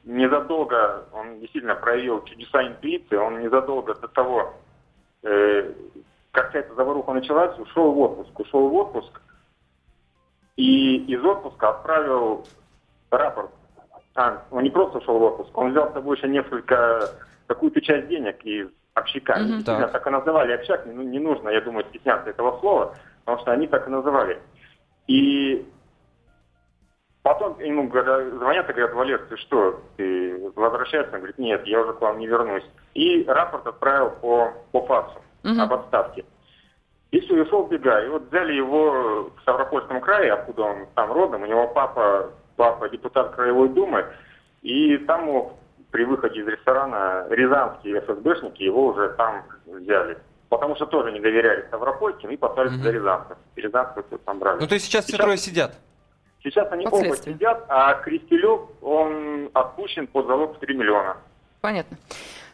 незадолго, 0.04 1.04
он 1.12 1.40
действительно 1.40 1.76
проявил 1.76 2.22
чудеса 2.24 2.66
интуиции, 2.66 3.16
он 3.16 3.40
незадолго 3.40 3.94
до 3.94 4.08
того, 4.08 4.54
как 5.22 6.50
вся 6.50 6.58
эта 6.58 6.74
заваруха 6.74 7.12
началась, 7.12 7.58
ушел 7.58 7.92
в 7.92 7.98
отпуск. 8.00 8.40
Ушел 8.40 8.68
в 8.68 8.74
отпуск 8.74 9.20
и 10.56 10.96
из 10.96 11.24
отпуска 11.24 11.70
отправил 11.70 12.46
рапорт. 13.10 13.50
А, 14.14 14.42
он 14.50 14.62
не 14.62 14.70
просто 14.70 14.98
ушел 14.98 15.18
в 15.18 15.22
отпуск, 15.22 15.56
он 15.56 15.70
взял 15.70 15.90
с 15.90 15.94
собой 15.94 16.16
еще 16.16 16.28
несколько, 16.28 17.08
какую-то 17.46 17.80
часть 17.80 18.08
денег 18.08 18.44
из 18.44 18.68
общака. 18.94 19.38
Действительно, 19.38 19.88
Так. 19.88 19.92
так 19.92 20.06
и 20.06 20.10
называли 20.10 20.52
общак, 20.52 20.84
ну, 20.86 21.02
не 21.02 21.18
нужно, 21.18 21.48
я 21.48 21.62
думаю, 21.62 21.86
стесняться 21.86 22.28
этого 22.28 22.58
слова, 22.60 22.94
потому 23.24 23.40
что 23.40 23.52
они 23.52 23.66
так 23.66 23.86
и 23.88 23.90
называли. 23.90 24.38
И 25.06 25.66
потом 27.22 27.58
ему 27.60 27.88
звонят 27.90 28.68
и 28.68 28.72
говорят, 28.72 28.94
Валер, 28.94 29.18
ты 29.28 29.36
что, 29.38 29.80
ты 29.96 30.50
возвращаешься? 30.56 31.12
Он 31.12 31.18
говорит, 31.18 31.38
нет, 31.38 31.66
я 31.66 31.80
уже 31.80 31.92
к 31.94 32.00
вам 32.00 32.18
не 32.18 32.26
вернусь. 32.26 32.64
И 32.94 33.24
рапорт 33.24 33.66
отправил 33.66 34.10
по, 34.20 34.52
по 34.72 34.84
факсу 34.86 35.18
Мгм. 35.42 35.60
об 35.60 35.72
отставке. 35.74 36.24
И 37.10 37.20
все, 37.20 37.36
и 37.36 37.40
ушел 37.40 37.66
бега. 37.66 38.04
И 38.04 38.08
вот 38.08 38.28
взяли 38.28 38.52
его 38.54 39.30
в 39.36 39.40
Ставропольском 39.42 40.00
крае, 40.00 40.32
откуда 40.32 40.62
он 40.62 40.86
там 40.94 41.12
родом. 41.12 41.42
У 41.42 41.46
него 41.46 41.68
папа, 41.68 42.30
папа 42.56 42.88
депутат 42.88 43.34
Краевой 43.34 43.68
Думы. 43.68 44.06
И 44.62 44.96
там 44.98 45.26
его 45.28 45.58
при 45.90 46.04
выходе 46.04 46.40
из 46.40 46.46
ресторана 46.46 47.26
рязанские 47.28 48.00
ФСБшники 48.00 48.62
его 48.62 48.86
уже 48.86 49.10
там 49.10 49.42
взяли. 49.66 50.16
Потому 50.48 50.74
что 50.76 50.86
тоже 50.86 51.12
не 51.12 51.20
доверяли 51.20 51.62
Ставропольским 51.68 52.30
и 52.30 52.36
послали 52.36 52.68
Мгм. 52.68 52.78
туда 52.78 52.92
рязанцев. 52.92 53.36
Рязанцев 53.56 54.04
там 54.24 54.38
брали. 54.38 54.60
Ну, 54.60 54.66
то 54.66 54.74
есть 54.74 54.86
сейчас 54.86 55.04
все 55.04 55.12
Сейчас- 55.14 55.24
трое 55.24 55.36
сидят. 55.38 55.72
Сейчас 56.42 56.70
они 56.72 56.86
оба 56.86 57.16
сидят, 57.16 57.64
а 57.68 57.94
Крестелев, 57.94 58.62
он 58.82 59.50
отпущен 59.52 60.06
под 60.08 60.26
залог 60.26 60.56
в 60.56 60.60
3 60.60 60.74
миллиона. 60.74 61.16
Понятно. 61.60 61.96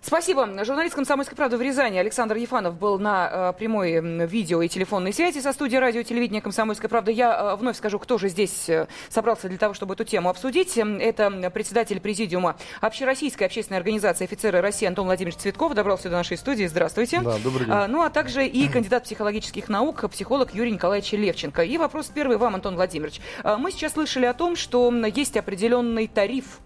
Спасибо. 0.00 0.46
Журналист 0.64 0.94
«Комсомольской 0.94 1.36
правды» 1.36 1.56
в 1.56 1.62
Рязани 1.62 1.98
Александр 1.98 2.36
Ефанов 2.36 2.78
был 2.78 2.98
на 2.98 3.50
э, 3.50 3.58
прямой 3.58 4.00
видео 4.26 4.62
и 4.62 4.68
телефонной 4.68 5.12
связи 5.12 5.40
со 5.40 5.52
студией 5.52 5.80
радио 5.80 6.00
и 6.00 6.04
телевидения 6.04 6.40
«Комсомольская 6.40 6.88
правда». 6.88 7.10
Я 7.10 7.52
э, 7.52 7.56
вновь 7.56 7.76
скажу, 7.76 7.98
кто 7.98 8.16
же 8.16 8.28
здесь 8.28 8.68
э, 8.68 8.86
собрался 9.08 9.48
для 9.48 9.58
того, 9.58 9.74
чтобы 9.74 9.94
эту 9.94 10.04
тему 10.04 10.28
обсудить. 10.30 10.76
Это 10.78 11.50
председатель 11.50 12.00
президиума 12.00 12.56
Общероссийской 12.80 13.46
общественной 13.46 13.78
организации 13.78 14.24
«Офицеры 14.24 14.60
России» 14.60 14.86
Антон 14.86 15.06
Владимирович 15.06 15.40
Цветков. 15.40 15.74
Добрался 15.74 16.08
до 16.08 16.16
нашей 16.16 16.36
студии. 16.36 16.66
Здравствуйте. 16.66 17.20
Да, 17.20 17.36
добрый 17.42 17.66
день. 17.66 17.74
А, 17.74 17.88
Ну, 17.88 18.02
а 18.02 18.10
также 18.10 18.46
и 18.46 18.68
кандидат 18.68 19.04
психологических 19.04 19.68
наук, 19.68 20.08
психолог 20.10 20.54
Юрий 20.54 20.72
Николаевич 20.72 21.12
Левченко. 21.12 21.62
И 21.62 21.76
вопрос 21.76 22.06
первый 22.06 22.36
вам, 22.36 22.54
Антон 22.54 22.76
Владимирович. 22.76 23.20
А, 23.42 23.56
Мы 23.56 23.72
сейчас 23.72 23.92
слышали 23.92 24.26
о 24.26 24.34
том, 24.34 24.54
что 24.54 24.92
есть 25.06 25.36
определенный 25.36 26.06
тариф 26.06 26.60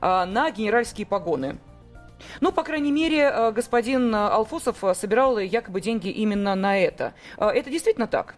а, 0.00 0.26
на 0.26 0.50
генеральские 0.50 1.06
погоны. 1.06 1.58
Ну, 2.40 2.52
по 2.52 2.62
крайней 2.62 2.92
мере, 2.92 3.30
э, 3.32 3.52
господин 3.52 4.14
э, 4.14 4.18
Алфосов 4.18 4.82
э, 4.84 4.94
собирал 4.94 5.38
якобы 5.38 5.80
деньги 5.80 6.08
именно 6.08 6.54
на 6.54 6.78
это. 6.78 7.14
Это 7.38 7.70
действительно 7.70 8.06
так? 8.06 8.36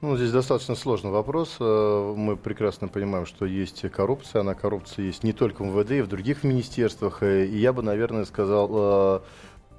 Ну, 0.00 0.16
здесь 0.16 0.30
достаточно 0.30 0.76
сложный 0.76 1.10
вопрос. 1.10 1.56
Мы 1.58 2.36
прекрасно 2.36 2.86
понимаем, 2.86 3.26
что 3.26 3.46
есть 3.46 3.80
коррупция. 3.90 4.42
Она 4.42 4.54
коррупция 4.54 5.06
есть 5.06 5.24
не 5.24 5.32
только 5.32 5.62
в 5.62 5.66
МВД, 5.66 5.90
и 5.90 6.00
в 6.02 6.06
других 6.06 6.44
министерствах. 6.44 7.24
И 7.24 7.58
я 7.58 7.72
бы, 7.72 7.82
наверное, 7.82 8.24
сказал, 8.24 9.24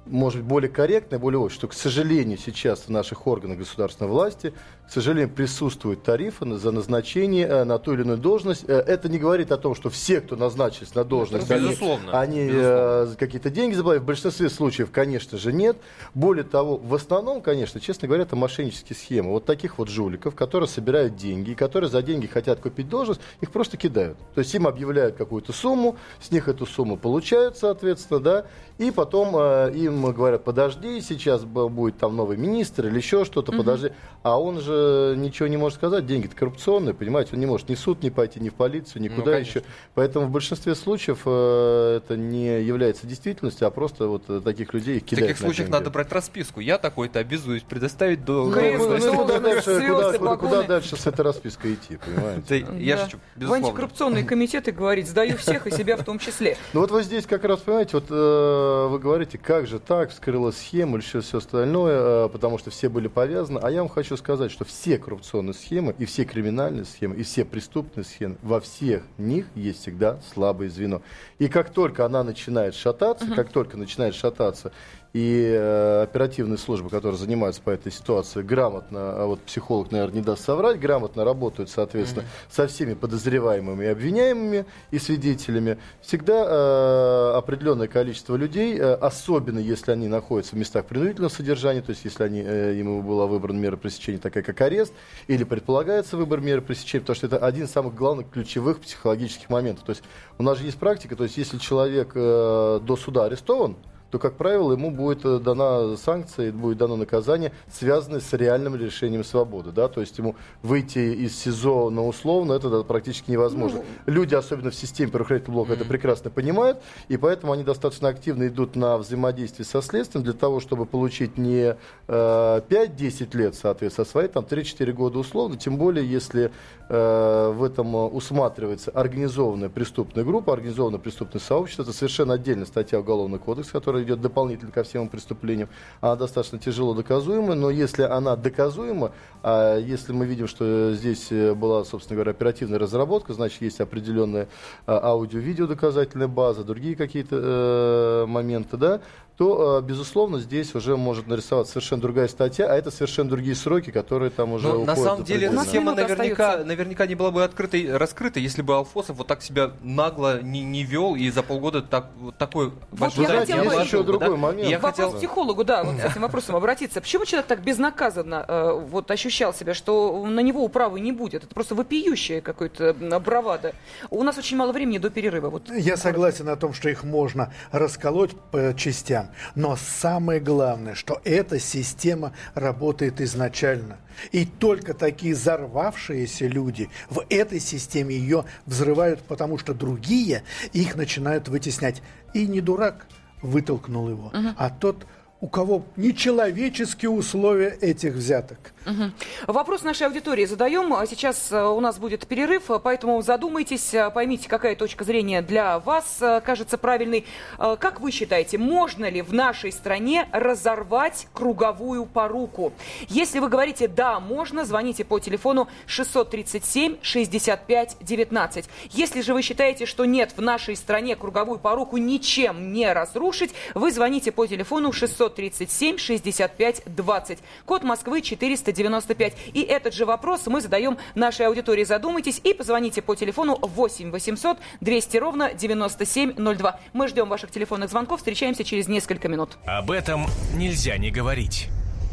может 0.04 0.40
быть, 0.40 0.48
более 0.48 0.70
корректно, 0.70 1.18
более 1.18 1.38
очень, 1.38 1.56
что, 1.56 1.68
к 1.68 1.72
сожалению, 1.72 2.36
сейчас 2.36 2.80
в 2.80 2.88
наших 2.90 3.26
органах 3.26 3.58
государственной 3.58 4.10
власти, 4.10 4.52
к 4.90 4.92
сожалению, 4.92 5.28
присутствуют 5.30 6.02
тарифы 6.02 6.44
за 6.56 6.72
назначение 6.72 7.46
э, 7.46 7.62
на 7.62 7.78
ту 7.78 7.92
или 7.92 8.02
иную 8.02 8.18
должность. 8.18 8.64
Э, 8.66 8.80
Это 8.84 9.08
не 9.08 9.20
говорит 9.20 9.52
о 9.52 9.56
том, 9.56 9.76
что 9.76 9.88
все, 9.88 10.20
кто 10.20 10.34
назначились 10.34 10.96
на 10.96 11.04
должность, 11.04 11.48
они- 11.48 11.68
Безусловно. 11.68 12.18
они 12.20 12.46
Безусловно. 12.48 13.12
э, 13.12 13.14
какие-то 13.16 13.50
деньги 13.50 13.74
забывают. 13.74 14.02
В 14.02 14.06
большинстве 14.06 14.48
случаев, 14.50 14.90
конечно 14.90 15.38
же, 15.38 15.52
нет. 15.52 15.76
Более 16.12 16.42
того, 16.42 16.76
в 16.76 16.92
основном, 16.92 17.40
конечно, 17.40 17.78
честно 17.78 18.08
говоря, 18.08 18.24
это 18.24 18.34
мошеннические 18.34 18.96
схемы. 18.96 19.30
Вот 19.30 19.44
таких 19.44 19.78
вот 19.78 19.88
жуликов, 19.88 20.34
которые 20.34 20.68
собирают 20.68 21.14
деньги, 21.14 21.54
которые 21.54 21.88
за 21.88 22.02
деньги 22.02 22.26
хотят 22.26 22.58
купить 22.58 22.88
должность, 22.88 23.20
их 23.40 23.52
просто 23.52 23.76
кидают. 23.76 24.18
То 24.34 24.40
есть 24.40 24.52
им 24.56 24.66
объявляют 24.66 25.14
какую-то 25.14 25.52
сумму, 25.52 25.94
с 26.20 26.32
них 26.32 26.48
эту 26.48 26.66
сумму 26.66 26.96
получают, 26.96 27.56
соответственно, 27.56 28.18
да, 28.18 28.46
и 28.78 28.90
потом 28.90 29.36
э, 29.36 29.70
им 29.72 30.10
говорят, 30.12 30.42
подожди, 30.42 31.00
сейчас 31.00 31.44
будет 31.44 31.96
там 31.98 32.16
новый 32.16 32.36
министр 32.36 32.86
или 32.88 32.96
еще 32.96 33.24
что-то, 33.24 33.52
Мгм. 33.52 33.60
подожди. 33.60 33.92
А 34.24 34.40
он 34.40 34.60
же 34.60 34.79
ничего 35.16 35.48
не 35.48 35.56
может 35.56 35.76
сказать, 35.78 36.06
деньги-то 36.06 36.34
коррупционные, 36.36 36.94
понимаете, 36.94 37.30
он 37.34 37.40
не 37.40 37.46
может 37.46 37.68
ни 37.68 37.74
в 37.74 37.78
суд 37.78 38.02
не 38.02 38.10
пойти, 38.10 38.40
ни 38.40 38.48
в 38.48 38.54
полицию, 38.54 39.02
никуда 39.02 39.24
Ну, 39.26 39.32
конечно. 39.32 39.58
еще. 39.60 39.62
Поэтому 39.94 40.26
в 40.26 40.30
большинстве 40.30 40.74
случаев 40.74 41.20
э, 41.26 41.96
это 41.98 42.16
не 42.16 42.62
является 42.62 43.06
действительностью, 43.06 43.66
а 43.66 43.70
просто 43.70 44.06
вот 44.08 44.24
э, 44.28 44.40
таких 44.44 44.72
людей 44.74 44.96
их 44.98 45.02
В 45.02 45.06
кидают 45.06 45.28
таких 45.28 45.40
на 45.40 45.46
случаях 45.48 45.66
деньги. 45.68 45.78
надо 45.78 45.90
брать 45.90 46.12
расписку. 46.12 46.60
Я 46.60 46.78
такой-то 46.78 47.18
обязуюсь 47.18 47.62
предоставить 47.62 48.24
до... 48.24 48.46
Ну, 48.46 48.52
Крест, 48.52 48.78
ну, 48.78 48.84
ну, 48.84 48.88
должность, 48.98 49.16
куда, 49.18 49.40
дальше, 49.40 49.80
куда, 49.88 50.12
куда- 50.18 50.36
куда 50.36 50.62
дальше 50.62 50.96
с 50.96 51.06
этой 51.06 51.20
распиской 51.22 51.74
идти, 51.74 51.98
понимаете? 52.04 52.66
Да, 52.66 52.76
я 52.76 53.04
шучу, 53.04 53.18
В 53.36 53.52
антикоррупционные 53.52 54.24
комитеты 54.24 54.72
говорит, 54.72 55.08
сдаю 55.08 55.36
всех 55.36 55.66
и 55.66 55.70
себя 55.70 55.96
в 55.96 56.04
том 56.04 56.18
числе. 56.18 56.56
Ну 56.72 56.80
вот 56.80 56.90
вы 56.90 57.02
здесь 57.02 57.26
как 57.26 57.44
раз, 57.44 57.60
понимаете, 57.60 57.90
вот 57.94 58.06
э, 58.10 58.86
вы 58.90 58.98
говорите, 58.98 59.38
как 59.38 59.66
же 59.66 59.78
так, 59.78 60.10
вскрыла 60.10 60.50
схему 60.50 60.96
или 60.96 61.02
все, 61.02 61.20
все 61.20 61.38
остальное, 61.38 62.26
э, 62.26 62.28
потому 62.28 62.58
что 62.58 62.70
все 62.70 62.88
были 62.88 63.08
повязаны. 63.08 63.58
А 63.62 63.70
я 63.70 63.80
вам 63.80 63.88
хочу 63.88 64.16
сказать, 64.16 64.50
что 64.50 64.64
все 64.70 64.98
коррупционные 64.98 65.54
схемы, 65.54 65.94
и 65.98 66.04
все 66.04 66.24
криминальные 66.24 66.84
схемы, 66.84 67.16
и 67.16 67.22
все 67.22 67.44
преступные 67.44 68.04
схемы, 68.04 68.36
во 68.42 68.60
всех 68.60 69.02
них 69.18 69.46
есть 69.54 69.80
всегда 69.80 70.20
слабое 70.32 70.68
звено. 70.68 71.02
И 71.38 71.48
как 71.48 71.72
только 71.72 72.06
она 72.06 72.22
начинает 72.24 72.74
шататься, 72.74 73.26
как 73.34 73.50
только 73.52 73.76
начинает 73.76 74.14
шататься, 74.14 74.72
и 75.12 75.56
э, 75.56 76.02
оперативные 76.02 76.58
службы, 76.58 76.88
которые 76.88 77.18
занимаются 77.18 77.60
по 77.60 77.70
этой 77.70 77.90
ситуации, 77.90 78.42
грамотно, 78.42 78.98
а 79.00 79.26
вот 79.26 79.40
психолог, 79.40 79.90
наверное, 79.90 80.16
не 80.16 80.22
даст 80.22 80.44
соврать, 80.44 80.78
грамотно 80.78 81.24
работают, 81.24 81.68
соответственно, 81.68 82.24
со 82.48 82.68
всеми 82.68 82.94
подозреваемыми 82.94 83.84
и 83.84 83.88
обвиняемыми 83.88 84.66
и 84.92 84.98
свидетелями, 84.98 85.78
всегда 86.00 86.44
э, 86.46 87.32
определенное 87.38 87.88
количество 87.88 88.36
людей, 88.36 88.78
э, 88.78 88.94
особенно 88.94 89.58
если 89.58 89.90
они 89.90 90.06
находятся 90.06 90.54
в 90.54 90.58
местах 90.58 90.86
принудительного 90.86 91.30
содержания, 91.30 91.82
то 91.82 91.90
есть 91.90 92.04
если 92.04 92.22
они, 92.22 92.42
э, 92.42 92.74
ему 92.76 93.02
была 93.02 93.26
выбрана 93.26 93.58
мера 93.58 93.76
пресечения, 93.76 94.18
такая 94.18 94.44
как 94.44 94.60
арест, 94.60 94.92
или 95.26 95.42
предполагается 95.42 96.16
выбор 96.16 96.40
меры 96.40 96.62
пресечения, 96.62 97.00
потому 97.00 97.16
что 97.16 97.26
это 97.26 97.38
один 97.38 97.64
из 97.64 97.72
самых 97.72 97.96
главных 97.96 98.30
ключевых 98.30 98.80
психологических 98.80 99.50
моментов. 99.50 99.84
То 99.84 99.90
есть 99.90 100.02
у 100.38 100.44
нас 100.44 100.58
же 100.58 100.66
есть 100.66 100.78
практика, 100.78 101.16
то 101.16 101.24
есть 101.24 101.36
если 101.36 101.58
человек 101.58 102.12
э, 102.14 102.80
до 102.80 102.96
суда 102.96 103.24
арестован, 103.24 103.76
то, 104.10 104.18
как 104.18 104.36
правило, 104.36 104.72
ему 104.72 104.90
будет 104.90 105.24
э, 105.24 105.38
дана 105.38 105.96
санкция, 105.96 106.52
будет 106.52 106.78
дано 106.78 106.96
наказание, 106.96 107.52
связанное 107.72 108.20
с 108.20 108.32
реальным 108.32 108.74
лишением 108.74 109.24
свободы. 109.24 109.70
Да? 109.70 109.88
То 109.88 110.00
есть 110.00 110.18
ему 110.18 110.34
выйти 110.62 110.98
из 110.98 111.36
СИЗО 111.36 111.90
на 111.90 112.04
условно, 112.04 112.54
это 112.54 112.68
да, 112.68 112.82
практически 112.82 113.30
невозможно. 113.30 113.82
Люди, 114.06 114.34
особенно 114.34 114.70
в 114.70 114.74
системе 114.74 115.10
правоохранительного 115.12 115.64
блока, 115.64 115.72
это 115.74 115.84
прекрасно 115.84 116.30
понимают, 116.30 116.78
и 117.08 117.16
поэтому 117.16 117.52
они 117.52 117.62
достаточно 117.62 118.08
активно 118.08 118.48
идут 118.48 118.74
на 118.74 118.98
взаимодействие 118.98 119.64
со 119.64 119.80
следствием 119.80 120.24
для 120.24 120.32
того, 120.32 120.60
чтобы 120.60 120.86
получить 120.86 121.38
не 121.38 121.76
э, 122.08 122.60
5-10 122.68 123.36
лет, 123.36 123.54
соответственно, 123.54 124.06
а 124.08 124.10
свои 124.10 124.28
там 124.28 124.44
3-4 124.44 124.92
года 124.92 125.18
условно, 125.18 125.56
тем 125.56 125.76
более, 125.76 126.08
если 126.08 126.50
э, 126.88 127.52
в 127.54 127.62
этом 127.62 127.94
э, 127.94 127.98
усматривается 128.08 128.90
организованная 128.90 129.68
преступная 129.68 130.24
группа, 130.24 130.52
организованное 130.52 130.98
преступное 130.98 131.40
сообщество, 131.40 131.82
это 131.82 131.92
совершенно 131.92 132.34
отдельная 132.34 132.66
статья 132.66 132.98
Уголовного 132.98 133.40
кодекса, 133.40 133.72
которая 133.72 133.99
идет 134.02 134.20
дополнительно 134.20 134.72
ко 134.72 134.82
всем 134.82 135.08
преступлениям. 135.08 135.68
Она 136.00 136.16
достаточно 136.16 136.58
тяжело 136.58 136.94
доказуема, 136.94 137.54
но 137.54 137.70
если 137.70 138.02
она 138.02 138.36
доказуема, 138.36 139.12
а 139.42 139.78
если 139.78 140.12
мы 140.12 140.26
видим, 140.26 140.48
что 140.48 140.92
здесь 140.94 141.28
э, 141.30 141.54
была, 141.54 141.84
собственно 141.84 142.16
говоря, 142.16 142.32
оперативная 142.32 142.78
разработка, 142.78 143.32
значит, 143.32 143.62
есть 143.62 143.80
определенная 143.80 144.48
а, 144.86 145.00
аудио-видео 145.10 145.66
доказательная 145.66 146.28
база, 146.28 146.64
другие 146.64 146.96
какие-то 146.96 147.36
э, 147.36 148.26
моменты, 148.26 148.76
да, 148.76 149.00
то, 149.40 149.78
э, 149.78 149.82
безусловно, 149.82 150.38
здесь 150.38 150.74
уже 150.74 150.98
может 150.98 151.26
нарисоваться 151.26 151.72
совершенно 151.72 152.02
другая 152.02 152.28
статья, 152.28 152.70
а 152.70 152.76
это 152.76 152.90
совершенно 152.90 153.30
другие 153.30 153.56
сроки, 153.56 153.90
которые 153.90 154.28
там 154.28 154.52
уже 154.52 154.68
Но 154.68 154.82
уходят 154.82 154.86
на 154.98 155.02
самом 155.02 155.24
деле 155.24 155.48
нас 155.48 155.66
схема 155.66 155.94
наверняка, 155.94 156.58
наверняка 156.58 157.06
не 157.06 157.14
была 157.14 157.30
бы 157.30 157.42
открытой, 157.42 157.96
раскрыта, 157.96 158.38
если 158.38 158.60
бы 158.60 158.74
Алфосов 158.74 159.16
вот 159.16 159.28
так 159.28 159.40
себя 159.42 159.70
нагло 159.82 160.42
не, 160.42 160.62
не 160.62 160.84
вел 160.84 161.14
и 161.14 161.30
за 161.30 161.42
полгода 161.42 161.80
так, 161.80 162.10
вот 162.20 162.36
такой 162.36 162.70
большой 162.92 163.24
я 163.24 163.30
хотела 163.30 163.62
не 163.62 163.68
бы- 163.70 163.74
еще 163.82 164.02
другой 164.02 164.28
да? 164.28 164.36
момент. 164.36 164.68
Я 164.68 164.78
Вопрос 164.78 164.94
хотел... 164.96 165.12
к 165.12 165.16
психологу, 165.16 165.64
да, 165.64 165.84
вот 165.84 165.96
с 165.96 166.04
этим 166.04 166.20
вопросом 166.20 166.56
обратиться. 166.56 167.00
Почему 167.00 167.24
человек 167.24 167.46
так 167.46 167.62
безнаказанно 167.62 168.44
э, 168.46 168.72
вот 168.90 169.10
ощущал 169.10 169.54
себя, 169.54 169.72
что 169.72 170.22
на 170.26 170.40
него 170.40 170.62
управы 170.62 171.00
не 171.00 171.12
будет? 171.12 171.44
Это 171.44 171.54
просто 171.54 171.74
вопиющее 171.74 172.42
какое-то 172.42 172.94
м, 173.00 173.22
бравада. 173.22 173.72
У 174.10 174.22
нас 174.22 174.36
очень 174.36 174.58
мало 174.58 174.72
времени 174.72 174.98
до 174.98 175.08
перерыва. 175.08 175.48
Вот 175.48 175.70
Я 175.70 175.96
согласен 175.96 176.46
о 176.50 176.56
том, 176.56 176.74
что 176.74 176.90
их 176.90 177.04
можно 177.04 177.54
расколоть 177.72 178.32
по 178.50 178.74
частям, 178.76 179.29
но 179.54 179.76
самое 179.76 180.40
главное, 180.40 180.94
что 180.94 181.20
эта 181.24 181.58
система 181.58 182.32
работает 182.54 183.20
изначально. 183.20 183.98
И 184.32 184.44
только 184.44 184.94
такие 184.94 185.34
взорвавшиеся 185.34 186.46
люди 186.46 186.90
в 187.08 187.24
этой 187.30 187.60
системе 187.60 188.14
ее 188.14 188.44
взрывают, 188.66 189.22
потому 189.22 189.58
что 189.58 189.74
другие 189.74 190.42
их 190.72 190.96
начинают 190.96 191.48
вытеснять. 191.48 192.02
И 192.34 192.46
не 192.46 192.60
дурак 192.60 193.06
вытолкнул 193.42 194.08
его, 194.08 194.32
а 194.56 194.70
тот, 194.70 195.06
у 195.40 195.48
кого 195.48 195.84
нечеловеческие 195.96 197.10
условия 197.10 197.76
этих 197.80 198.12
взяток. 198.12 198.58
Мгм. 198.84 199.14
Вопрос 199.46 199.82
нашей 199.82 200.06
аудитории 200.06 200.44
задаем. 200.46 200.94
Сейчас 201.06 201.52
э, 201.52 201.62
у 201.62 201.80
нас 201.80 201.98
будет 201.98 202.26
перерыв, 202.26 202.70
э, 202.70 202.80
поэтому 202.82 203.20
задумайтесь, 203.22 203.94
э, 203.94 204.10
поймите, 204.10 204.48
какая 204.48 204.74
точка 204.74 205.04
зрения 205.04 205.42
для 205.42 205.78
вас 205.78 206.22
кажется 206.44 206.78
правильной. 206.78 207.26
Как 207.58 208.00
вы 208.00 208.10
считаете, 208.10 208.58
можно 208.58 209.08
ли 209.08 209.22
в 209.22 209.32
нашей 209.32 209.70
стране 209.72 210.28
разорвать 210.32 211.28
круговую 211.32 212.06
поруку? 212.06 212.72
Если 213.08 213.38
вы 213.38 213.48
говорите 213.48 213.86
«да, 213.88 214.20
можно», 214.20 214.64
звоните 214.64 215.04
по 215.04 215.18
телефону 215.18 215.68
637-65-19. 215.86 218.64
Если 218.90 219.20
же 219.20 219.34
вы 219.34 219.42
считаете, 219.42 219.84
что 219.86 220.04
нет, 220.04 220.32
в 220.36 220.42
нашей 220.42 220.76
стране 220.76 221.16
круговую 221.16 221.58
поруку 221.58 221.96
ничем 221.98 222.72
не 222.72 222.92
разрушить, 222.92 223.52
вы 223.74 223.90
звоните 223.92 224.32
по 224.32 224.46
телефону 224.46 224.92
637-65-20. 225.38 227.38
Код 227.64 227.82
Москвы 227.82 228.22
495. 228.22 229.34
И 229.54 229.62
этот 229.62 229.94
же 229.94 230.04
вопрос 230.04 230.46
мы 230.46 230.60
задаем 230.60 230.98
нашей 231.14 231.46
аудитории. 231.46 231.84
Задумайтесь 231.84 232.40
и 232.42 232.54
позвоните 232.54 233.02
по 233.02 233.14
телефону 233.14 233.58
8 233.60 234.10
800 234.10 234.58
200 234.80 235.16
ровно 235.16 235.54
9702. 235.54 236.80
Мы 236.92 237.08
ждем 237.08 237.28
ваших 237.28 237.50
телефонных 237.50 237.90
звонков. 237.90 238.20
Встречаемся 238.20 238.64
через 238.64 238.88
несколько 238.88 239.28
минут. 239.28 239.58
Об 239.66 239.90
этом 239.90 240.26
нельзя 240.54 240.96
не 240.98 241.10
говорить. 241.10 241.68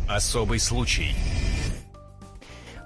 Особый 0.08 0.60
случай. 0.60 1.16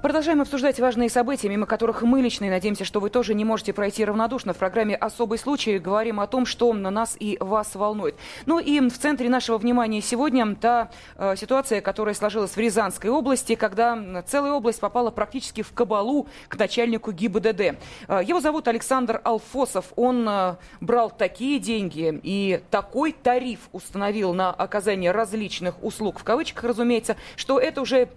Продолжаем 0.02 0.42
обсуждать 0.42 0.80
важные 0.80 1.12
события, 1.12 1.48
мимо 1.48 1.68
которых 1.68 2.02
мы 2.02 2.22
лично, 2.22 2.46
и 2.46 2.50
надеемся, 2.50 2.84
что 2.84 3.00
вы 3.00 3.12
тоже 3.12 3.36
не 3.36 3.46
можете 3.46 3.72
пройти 3.72 4.04
равнодушно. 4.04 4.52
В 4.56 4.58
программе 4.58 4.96
«Особый 4.96 5.38
случай» 5.38 5.78
говорим 5.78 6.20
о 6.20 6.26
том, 6.26 6.48
что 6.48 6.74
на 6.74 6.90
нас 6.90 7.16
и 7.20 7.38
вас 7.40 7.76
волнует. 7.76 8.16
Ну 8.48 8.58
и 8.58 8.80
в 8.80 8.98
центре 8.98 9.30
нашего 9.30 9.60
внимания 9.60 10.02
сегодня 10.02 10.56
та 10.56 10.90
э, 11.18 11.36
ситуация, 11.36 11.82
которая 11.82 12.16
сложилась 12.16 12.50
в 12.50 12.58
Рязанской 12.58 13.12
области, 13.12 13.54
когда 13.54 14.24
целая 14.26 14.54
область 14.54 14.80
попала 14.80 15.12
практически 15.12 15.62
в 15.62 15.72
кабалу 15.72 16.28
к 16.48 16.58
начальнику 16.58 17.12
ГИБДД. 17.12 17.62
Э, 18.08 18.22
его 18.26 18.40
зовут 18.40 18.68
Александр 18.68 19.22
Алфосов. 19.24 19.94
Он 19.96 20.28
э, 20.28 20.56
брал 20.80 21.12
такие 21.12 21.60
деньги 21.60 22.20
и 22.24 22.64
такой 22.72 23.12
тариф 23.12 23.70
установил 23.72 24.34
на 24.34 24.50
оказание 24.50 25.12
различных 25.12 25.76
услуг, 25.84 26.18
в 26.18 26.24
кавычках, 26.24 26.64
разумеется, 26.64 27.18
что 27.36 27.60
это 27.60 27.82
уже 27.82 28.10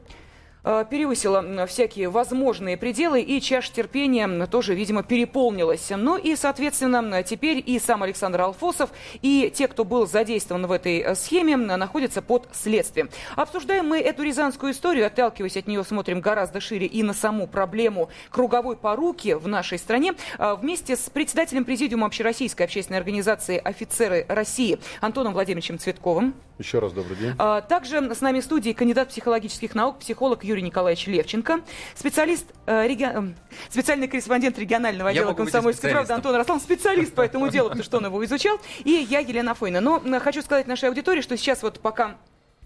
перевысила 0.65 1.39
м, 1.39 1.67
всякие 1.67 2.09
возможные 2.09 2.77
пределы, 2.77 3.21
и 3.21 3.41
чаша 3.41 3.73
терпения 3.73 4.47
тоже, 4.47 4.75
видимо, 4.75 5.03
переполнилась. 5.03 5.91
Ну 5.91 6.17
и, 6.17 6.37
соответственно, 6.37 7.23
теперь 7.23 7.63
и 7.65 7.79
сам 7.79 8.03
Александр 8.03 8.41
Алфосов, 8.41 8.91
и 9.23 9.53
те, 9.55 9.69
кто 9.69 9.85
был 9.85 10.07
задействован 10.07 10.67
в 10.67 10.73
этой 10.73 11.01
э, 11.01 11.15
схеме, 11.15 11.57
находятся 11.57 12.23
под 12.23 12.49
следствием. 12.53 13.11
Обсуждаем 13.37 13.89
мы 13.89 13.99
эту 13.99 14.23
рязанскую 14.23 14.73
историю, 14.73 15.07
отталкиваясь 15.07 15.57
от 15.57 15.67
нее, 15.67 15.85
смотрим 15.85 16.21
гораздо 16.21 16.61
шире 16.61 16.87
и 16.87 17.03
на 17.03 17.13
саму 17.13 17.47
проблему 17.47 18.09
круговой 18.31 18.77
поруки 18.77 19.35
в 19.35 19.49
нашей 19.49 19.79
стране, 19.79 20.15
а, 20.39 20.57
вместе 20.57 20.97
с 20.97 21.11
председателем 21.11 21.65
Президиума 21.65 22.07
Общероссийской 22.07 22.67
общественной 22.67 22.99
организации 22.99 23.61
«Офицеры 23.63 24.25
России» 24.29 24.79
Антоном 25.01 25.33
Владимировичем 25.33 25.79
Цветковым. 25.79 26.35
Еще 26.59 26.79
раз 26.79 26.93
добрый 26.93 27.17
день. 27.17 27.35
А, 27.39 27.61
Также 27.63 28.15
с 28.15 28.21
нами 28.21 28.41
в 28.41 28.45
студии 28.45 28.73
кандидат 28.73 29.09
психологических 29.09 29.75
наук, 29.75 29.99
психолог 29.99 30.45
Юрий 30.45 30.63
Николаевич 30.63 31.07
Левченко, 31.09 31.61
специалист, 31.97 32.47
э, 32.67 32.87
реги- 32.87 33.11
э, 33.13 33.35
специальный 33.71 34.07
корреспондент 34.07 34.57
регионального 34.59 35.11
отдела 35.11 35.35
комсомольской 35.35 35.91
правды. 35.91 36.13
Антон 36.13 36.37
Рослан, 36.37 36.61
специалист 36.61 37.13
по 37.13 37.23
этому 37.23 37.49
делу, 37.51 37.69
потому 37.71 37.83
что 37.85 37.97
он 37.99 38.07
его 38.07 38.25
изучал, 38.25 38.61
и 38.85 38.91
я, 38.91 39.19
Елена 39.19 39.55
Фойна. 39.55 39.81
Но 39.81 40.01
хочу 40.21 40.43
сказать 40.43 40.69
нашей 40.69 40.89
аудитории, 40.91 41.23
что 41.23 41.37
сейчас 41.37 41.63
вот 41.65 41.81
пока 41.81 42.17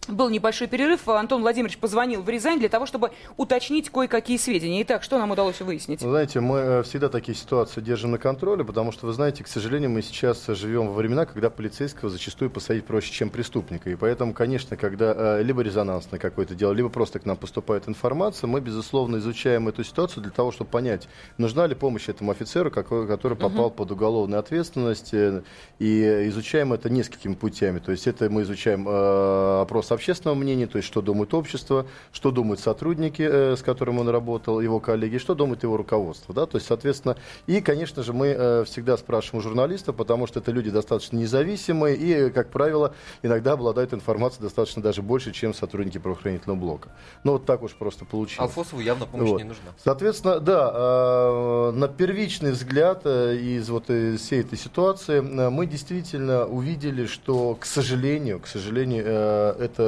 был 0.08 0.28
небольшой 0.28 0.66
перерыв. 0.66 1.08
Антон 1.08 1.42
Владимирович 1.42 1.78
позвонил 1.78 2.22
в 2.22 2.28
Рязань 2.28 2.58
для 2.58 2.68
того, 2.68 2.86
чтобы 2.86 3.10
уточнить 3.36 3.90
кое-какие 3.90 4.36
сведения. 4.36 4.82
Итак, 4.82 5.02
что 5.02 5.18
нам 5.18 5.30
удалось 5.30 5.60
выяснить? 5.60 6.02
Вы 6.02 6.10
знаете, 6.10 6.40
мы 6.40 6.58
э, 6.58 6.82
всегда 6.82 7.08
такие 7.08 7.36
ситуации 7.36 7.80
держим 7.80 8.10
на 8.12 8.18
контроле, 8.18 8.64
потому 8.64 8.92
что, 8.92 9.06
вы 9.06 9.12
знаете, 9.12 9.44
к 9.44 9.48
сожалению, 9.48 9.90
мы 9.90 10.02
сейчас 10.02 10.46
живем 10.46 10.88
во 10.88 10.94
времена, 10.94 11.26
когда 11.26 11.50
полицейского 11.50 12.10
зачастую 12.10 12.50
посадить 12.50 12.84
проще, 12.84 13.12
чем 13.12 13.30
преступника. 13.30 13.90
И 13.90 13.96
поэтому, 13.96 14.32
конечно, 14.32 14.76
когда 14.76 15.14
э, 15.16 15.42
либо 15.42 15.62
резонансное 15.62 16.18
какое-то 16.18 16.54
дело, 16.54 16.72
либо 16.72 16.88
просто 16.88 17.18
к 17.18 17.26
нам 17.26 17.36
поступает 17.36 17.88
информация, 17.88 18.48
мы, 18.48 18.60
безусловно, 18.60 19.18
изучаем 19.18 19.68
эту 19.68 19.84
ситуацию 19.84 20.22
для 20.22 20.32
того, 20.32 20.52
чтобы 20.52 20.70
понять, 20.70 21.08
нужна 21.36 21.66
ли 21.66 21.74
помощь 21.74 22.08
этому 22.08 22.30
офицеру, 22.30 22.70
который 22.70 23.36
попал 23.36 23.66
угу. 23.66 23.74
под 23.74 23.90
уголовную 23.90 24.38
ответственность, 24.38 25.12
э, 25.12 25.42
и 25.78 26.02
изучаем 26.28 26.72
это 26.72 26.90
несколькими 26.90 27.34
путями. 27.34 27.78
То 27.78 27.92
есть 27.92 28.06
это 28.06 28.30
мы 28.30 28.42
изучаем 28.42 28.86
опрос 28.88 29.92
общественного 29.98 30.36
мнения, 30.36 30.66
то 30.66 30.78
есть 30.78 30.88
что 30.88 31.02
думает 31.02 31.34
общество, 31.34 31.86
что 32.12 32.30
думают 32.30 32.60
сотрудники, 32.60 33.22
э, 33.22 33.56
с 33.56 33.62
которыми 33.62 33.98
он 33.98 34.08
работал, 34.08 34.60
его 34.60 34.80
коллеги, 34.80 35.18
что 35.18 35.34
думает 35.34 35.64
его 35.64 35.76
руководство. 35.76 36.34
Да? 36.34 36.46
То 36.46 36.56
есть, 36.56 36.66
соответственно, 36.66 37.16
и, 37.46 37.60
конечно 37.60 38.02
же, 38.02 38.12
мы 38.12 38.28
э, 38.28 38.64
всегда 38.64 38.96
спрашиваем 38.96 39.40
у 39.40 39.42
журналистов, 39.42 39.96
потому 39.96 40.26
что 40.26 40.40
это 40.40 40.52
люди 40.52 40.70
достаточно 40.70 41.16
независимые 41.16 41.96
и, 41.96 42.30
как 42.30 42.50
правило, 42.50 42.94
иногда 43.22 43.52
обладают 43.52 43.92
информацией 43.92 44.44
достаточно 44.44 44.80
даже 44.82 45.02
больше, 45.02 45.32
чем 45.32 45.52
сотрудники 45.52 45.98
правоохранительного 45.98 46.58
блока. 46.58 46.90
Ну, 47.24 47.32
вот 47.32 47.44
так 47.44 47.62
уж 47.62 47.72
просто 47.72 48.04
получилось. 48.04 48.48
Алфосову 48.56 48.80
явно 48.80 49.06
помощь 49.06 49.28
вот. 49.30 49.38
не 49.38 49.44
нужна. 49.44 49.72
Соответственно, 49.82 50.38
да, 50.38 50.70
э, 50.72 51.70
на 51.72 51.88
первичный 51.88 52.52
взгляд 52.52 53.04
из 53.04 53.68
вот 53.68 53.84
всей 53.84 54.40
этой 54.40 54.58
ситуации 54.58 55.20
мы 55.20 55.66
действительно 55.66 56.46
увидели, 56.46 57.06
что, 57.06 57.56
к 57.56 57.64
сожалению, 57.64 58.38
к 58.40 58.46
сожалению, 58.46 59.04
это 59.04 59.87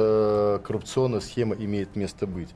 коррупционная 0.63 1.19
схема 1.19 1.55
имеет 1.55 1.95
место 1.95 2.27
быть. 2.27 2.49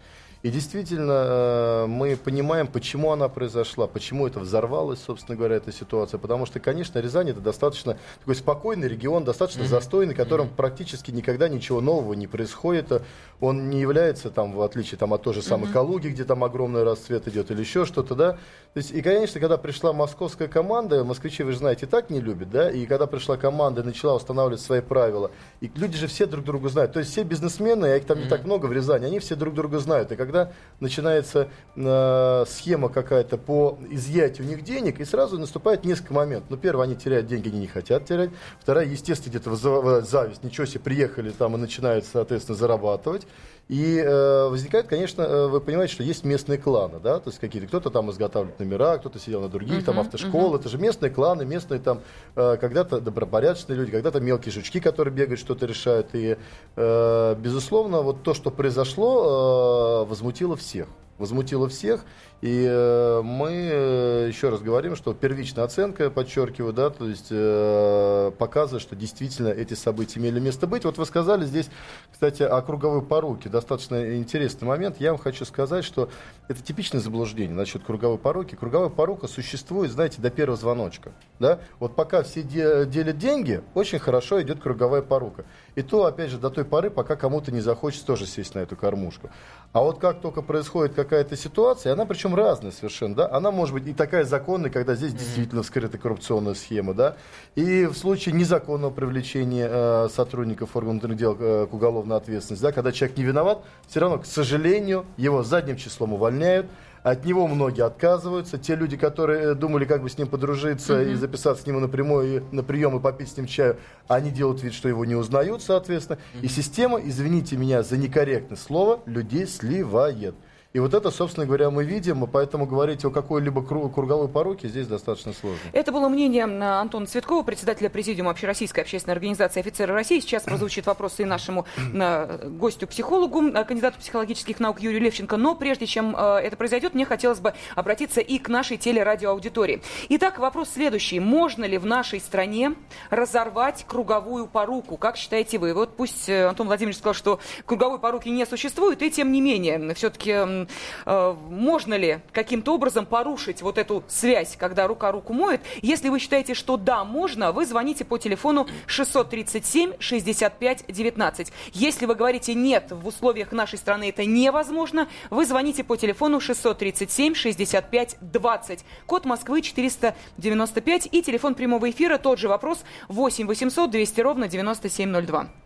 И 0.45 0.51
действительно, 0.51 1.23
э, 1.25 1.85
мы 1.87 2.15
понимаем, 2.15 2.67
почему 2.67 3.11
она 3.11 3.29
произошла, 3.29 3.87
почему 3.87 4.27
это 4.27 4.39
взорвалась, 4.39 4.99
собственно 5.03 5.35
говоря, 5.35 5.55
эта 5.55 5.71
ситуация. 5.71 6.19
Потому 6.19 6.45
что, 6.45 6.59
конечно, 6.59 6.99
Рязань 6.99 7.31
это 7.31 7.39
достаточно 7.39 7.97
такой 8.19 8.35
спокойный 8.35 8.87
регион, 8.87 9.23
достаточно 9.23 9.63
mm-hmm. 9.63 9.67
застойный, 9.69 10.13
в 10.13 10.17
котором 10.17 10.45
mm-hmm. 10.45 10.55
практически 10.55 11.09
никогда 11.09 11.49
ничего 11.49 11.81
нового 11.81 12.13
не 12.13 12.27
происходит. 12.27 13.01
Он 13.39 13.71
не 13.71 13.81
является, 13.81 14.29
там, 14.29 14.51
в 14.51 14.61
отличие 14.61 14.99
там, 14.99 15.15
от 15.15 15.23
той 15.23 15.33
же 15.33 15.41
самой 15.41 15.67
mm-hmm. 15.67 15.73
Калуги, 15.73 16.07
где 16.09 16.23
там 16.25 16.43
огромный 16.43 16.83
расцвет 16.83 17.27
идет, 17.27 17.49
или 17.49 17.61
еще 17.61 17.85
что-то, 17.85 18.13
да. 18.13 18.33
То 18.33 18.77
есть, 18.77 18.91
и, 18.91 19.01
конечно, 19.01 19.39
когда 19.39 19.57
пришла 19.57 19.93
московская 19.93 20.47
команда, 20.47 21.03
москвичи, 21.03 21.41
вы 21.41 21.53
же 21.53 21.57
знаете, 21.57 21.87
так 21.87 22.11
не 22.11 22.19
любят, 22.19 22.51
да, 22.51 22.69
и 22.69 22.85
когда 22.85 23.07
пришла 23.07 23.35
команда 23.35 23.81
и 23.81 23.83
начала 23.83 24.13
устанавливать 24.13 24.61
свои 24.61 24.81
правила, 24.81 25.31
и 25.59 25.71
люди 25.73 25.97
же 25.97 26.05
все 26.05 26.27
друг 26.27 26.45
друга 26.45 26.69
знают. 26.69 26.93
То 26.93 26.99
есть 26.99 27.11
все 27.11 27.23
бизнесмены, 27.23 27.87
а 27.87 27.97
их 27.97 28.05
там 28.05 28.19
mm-hmm. 28.19 28.23
не 28.25 28.29
так 28.29 28.45
много 28.45 28.67
в 28.67 28.73
Рязани, 28.73 29.05
они 29.05 29.17
все 29.17 29.35
друг 29.35 29.55
друга 29.55 29.79
знают. 29.79 30.11
И 30.11 30.15
когда 30.15 30.34
когда 30.35 30.51
начинается 30.81 31.47
э, 31.75 32.45
схема 32.49 32.89
какая-то 32.89 33.37
по 33.37 33.79
изъятию 33.89 34.45
у 34.45 34.49
них 34.49 34.63
денег, 34.63 34.99
и 34.99 35.05
сразу 35.05 35.39
наступает 35.39 35.85
несколько 35.85 36.13
моментов. 36.13 36.49
Ну, 36.49 36.57
первое, 36.57 36.85
они 36.85 36.95
теряют 36.95 37.27
деньги, 37.27 37.47
они 37.47 37.59
не 37.59 37.67
хотят 37.67 38.05
терять. 38.05 38.29
Вторая, 38.59 38.85
естественно, 38.85 39.31
где-то 39.31 40.01
зависть, 40.01 40.43
ничего 40.43 40.65
себе, 40.65 40.81
приехали 40.81 41.31
там 41.31 41.55
и 41.55 41.57
начинают, 41.57 42.05
соответственно, 42.05 42.57
зарабатывать. 42.57 43.25
И 43.67 43.97
э, 43.97 44.47
возникает, 44.47 44.85
конечно, 44.85 45.23
э, 45.23 45.47
вы 45.47 45.59
понимаете, 45.59 45.93
что 45.93 46.03
есть 46.03 46.23
местные 46.23 46.59
кланы, 46.59 46.99
да, 46.99 47.19
то 47.19 47.31
есть 47.31 47.39
какие-то, 47.39 47.67
кто-то 47.67 47.89
там 47.89 48.11
изготавливает 48.11 48.59
номера, 48.59 48.99
кто-то 48.99 49.17
сидел 49.17 49.41
на 49.41 49.49
других, 49.49 49.79
uh-huh, 49.79 49.85
там 49.85 49.99
автошколы, 49.99 50.57
uh-huh. 50.57 50.59
это 50.59 50.69
же 50.69 50.77
местные 50.77 51.09
кланы, 51.09 51.45
местные 51.45 51.79
там 51.79 52.01
э, 52.35 52.57
когда-то 52.61 53.01
добропорядочные 53.01 53.75
люди, 53.75 53.91
когда-то 53.91 54.19
мелкие 54.19 54.51
жучки, 54.51 54.79
которые 54.79 55.15
бегают, 55.15 55.39
что-то 55.39 55.65
решают. 55.65 56.09
И, 56.13 56.37
э, 56.75 57.35
безусловно, 57.39 58.01
вот 58.01 58.21
то, 58.21 58.35
что 58.35 58.51
произошло, 58.51 60.03
э, 60.05 60.09
возмутило 60.09 60.55
всех 60.55 60.87
возмутило 61.17 61.69
всех. 61.69 62.01
И 62.41 62.65
э, 62.69 63.21
мы 63.23 63.49
э, 63.51 64.27
еще 64.27 64.49
раз 64.49 64.61
говорим, 64.61 64.95
что 64.95 65.13
первичная 65.13 65.63
оценка, 65.63 66.11
подчеркиваю, 66.11 66.73
да, 66.73 66.89
то 66.89 67.07
есть 67.07 67.27
э, 67.31 68.31
показывает, 68.37 68.83
что 68.83 68.95
действительно 68.95 69.47
эти 69.47 69.73
события 69.73 70.19
имели 70.19 70.39
место 70.39 70.67
быть. 70.67 70.83
Вот 70.83 70.97
вы 70.97 71.05
сказали 71.05 71.45
здесь, 71.45 71.69
кстати, 72.11 72.43
о 72.43 72.61
круговой 72.61 73.01
поруке. 73.01 73.49
Достаточно 73.49 74.17
интересный 74.17 74.67
момент. 74.67 74.97
Я 74.99 75.11
вам 75.11 75.19
хочу 75.19 75.45
сказать, 75.45 75.85
что 75.85 76.09
это 76.47 76.61
типичное 76.61 77.01
заблуждение 77.01 77.55
насчет 77.55 77.83
круговой 77.83 78.17
поруки. 78.17 78.55
Круговая 78.55 78.89
порука 78.89 79.27
существует, 79.27 79.91
знаете, 79.91 80.21
до 80.21 80.29
первого 80.29 80.57
звоночка. 80.57 81.13
Да? 81.39 81.59
Вот 81.79 81.95
пока 81.95 82.21
все 82.23 82.43
де- 82.43 82.85
делят 82.85 83.17
деньги, 83.17 83.61
очень 83.73 83.99
хорошо 83.99 84.41
идет 84.41 84.59
круговая 84.59 85.01
порука. 85.01 85.45
И 85.75 85.81
то, 85.81 86.05
опять 86.05 86.29
же, 86.29 86.37
до 86.37 86.49
той 86.49 86.65
поры, 86.65 86.89
пока 86.89 87.15
кому-то 87.15 87.51
не 87.51 87.61
захочется 87.61 88.05
тоже 88.05 88.25
сесть 88.25 88.55
на 88.55 88.59
эту 88.59 88.75
кормушку. 88.75 89.29
А 89.73 89.81
вот 89.81 89.99
как 89.99 90.21
только 90.21 90.41
происходит 90.41 90.93
какая-то 90.93 91.35
ситуация, 91.35 91.93
она 91.93 92.05
причем 92.05 92.24
разная 92.33 92.71
совершенно, 92.71 93.15
да, 93.15 93.31
она 93.31 93.51
может 93.51 93.73
быть 93.75 93.85
и 93.87 93.93
такая 93.93 94.23
законная, 94.23 94.71
когда 94.71 94.95
здесь 94.95 95.11
mm-hmm. 95.11 95.17
действительно 95.17 95.63
вскрыта 95.63 95.97
коррупционная 95.97 96.53
схема, 96.53 96.93
да, 96.93 97.17
и 97.55 97.85
в 97.85 97.95
случае 97.95 98.33
незаконного 98.33 98.91
привлечения 98.91 99.67
э, 99.69 100.07
сотрудников 100.11 100.75
органов 100.75 100.95
внутренних 100.95 101.17
дел 101.17 101.37
э, 101.39 101.67
к 101.69 101.73
уголовной 101.73 102.17
ответственности, 102.17 102.63
да, 102.63 102.71
когда 102.71 102.91
человек 102.91 103.17
не 103.17 103.23
виноват, 103.23 103.63
все 103.87 103.99
равно, 103.99 104.19
к 104.19 104.25
сожалению, 104.25 105.05
его 105.17 105.43
задним 105.43 105.77
числом 105.77 106.13
увольняют, 106.13 106.67
от 107.05 107.23
него 107.23 107.45
многие 107.45 107.85
отказываются. 107.85 108.57
Те 108.57 108.73
люди, 108.73 108.97
которые 108.97 109.51
э, 109.51 109.53
думали, 109.53 109.85
как 109.85 110.01
бы 110.01 110.09
с 110.09 110.17
ним 110.17 110.27
подружиться 110.27 110.93
mm-hmm. 110.93 111.11
и 111.11 111.13
записаться 111.13 111.61
с 111.61 111.67
ним 111.67 111.79
напрямую, 111.79 112.43
на 112.51 112.63
прием 112.63 112.97
и 112.97 112.99
попить 112.99 113.29
с 113.29 113.37
ним 113.37 113.45
чаю, 113.45 113.77
они 114.07 114.31
делают 114.31 114.63
вид, 114.63 114.73
что 114.73 114.89
его 114.89 115.05
не 115.05 115.13
узнают, 115.13 115.61
соответственно. 115.61 116.17
Mm-hmm. 116.17 116.41
И 116.41 116.47
система, 116.47 116.99
извините 116.99 117.57
меня 117.57 117.83
за 117.83 117.97
некорректное 117.97 118.57
слово, 118.57 119.01
людей 119.05 119.45
сливает. 119.45 120.33
И 120.75 120.79
вот 120.79 120.93
это, 120.93 121.09
собственно 121.09 121.45
говоря, 121.45 121.69
мы 121.69 121.85
видим, 121.85 122.25
и 122.25 122.27
поэтому 122.27 122.65
говорить 122.65 123.05
о 123.05 123.09
какой-либо 123.09 123.63
круговой 123.63 124.27
пороке 124.27 124.67
здесь 124.67 124.87
достаточно 124.87 125.31
сложно. 125.31 125.57
Это 125.71 125.93
было 125.93 126.09
мнение 126.09 126.43
Антона 126.43 127.05
Цветкова, 127.05 127.43
председателя 127.43 127.89
президиума 127.89 128.31
Общероссийской 128.31 128.83
общественной 128.83 129.13
организации 129.13 129.61
«Офицеры 129.61 129.93
России». 129.93 130.19
Сейчас 130.19 130.43
прозвучит 130.43 130.85
вопрос 130.85 131.21
и 131.21 131.23
нашему 131.23 131.65
гостю-психологу, 131.77 133.53
кандидату 133.65 133.99
психологических 133.99 134.59
наук 134.59 134.81
Юрию 134.81 134.99
Левченко. 134.99 135.37
Но 135.37 135.55
прежде 135.55 135.85
чем 135.85 136.13
э, 136.13 136.39
это 136.43 136.57
произойдет, 136.57 136.93
мне 136.93 137.05
хотелось 137.05 137.39
бы 137.39 137.53
обратиться 137.75 138.19
и 138.19 138.37
к 138.37 138.49
нашей 138.49 138.75
телерадиоаудитории. 138.75 139.81
Итак, 140.09 140.39
вопрос 140.39 140.71
следующий. 140.73 141.21
Можно 141.21 141.63
ли 141.63 141.77
в 141.77 141.85
нашей 141.85 142.19
стране 142.19 142.73
разорвать 143.09 143.85
круговую 143.87 144.47
поруку? 144.47 144.97
Как 144.97 145.15
считаете 145.15 145.57
вы? 145.57 145.73
Вот 145.73 145.95
пусть 145.95 146.27
э, 146.27 146.47
Антон 146.49 146.67
Владимирович 146.67 146.97
сказал, 146.97 147.13
что 147.13 147.39
круговой 147.65 147.99
поруки 147.99 148.27
не 148.27 148.45
существует, 148.45 149.01
и 149.01 149.09
тем 149.09 149.31
не 149.31 149.39
менее, 149.39 149.93
все-таки 149.93 150.64
э, 151.05 151.35
можно 151.49 151.93
ли 151.95 152.19
каким-то 152.31 152.75
образом 152.75 153.05
порушить 153.05 153.61
вот 153.61 153.77
эту 153.77 154.03
связь, 154.07 154.55
когда 154.57 154.87
рука 154.87 155.11
руку 155.11 155.33
моет. 155.33 155.61
Если 155.81 156.09
вы 156.09 156.19
считаете, 156.19 156.53
что 156.53 156.77
да, 156.77 157.03
можно, 157.03 157.51
вы 157.51 157.65
звоните 157.65 158.05
по 158.05 158.17
телефону 158.17 158.67
637 158.87 159.93
65 159.99 160.85
19. 160.87 161.53
Если 161.73 162.05
вы 162.05 162.15
говорите 162.15 162.53
нет, 162.53 162.91
в 162.91 163.07
условиях 163.07 163.51
нашей 163.51 163.77
страны 163.77 164.09
это 164.09 164.25
невозможно, 164.25 165.07
вы 165.29 165.45
звоните 165.45 165.83
по 165.83 165.95
телефону 165.95 166.39
637 166.39 167.33
65 167.33 168.17
20. 168.21 168.85
Код 169.05 169.25
Москвы 169.25 169.61
495 169.61 171.09
и 171.11 171.21
телефон 171.21 171.55
прямого 171.55 171.89
эфира 171.89 172.17
тот 172.17 172.39
же 172.39 172.47
вопрос 172.47 172.83
8 173.09 173.47
800 173.47 173.91
200 173.91 174.21
ровно 174.21 174.47
9702. 174.47 175.64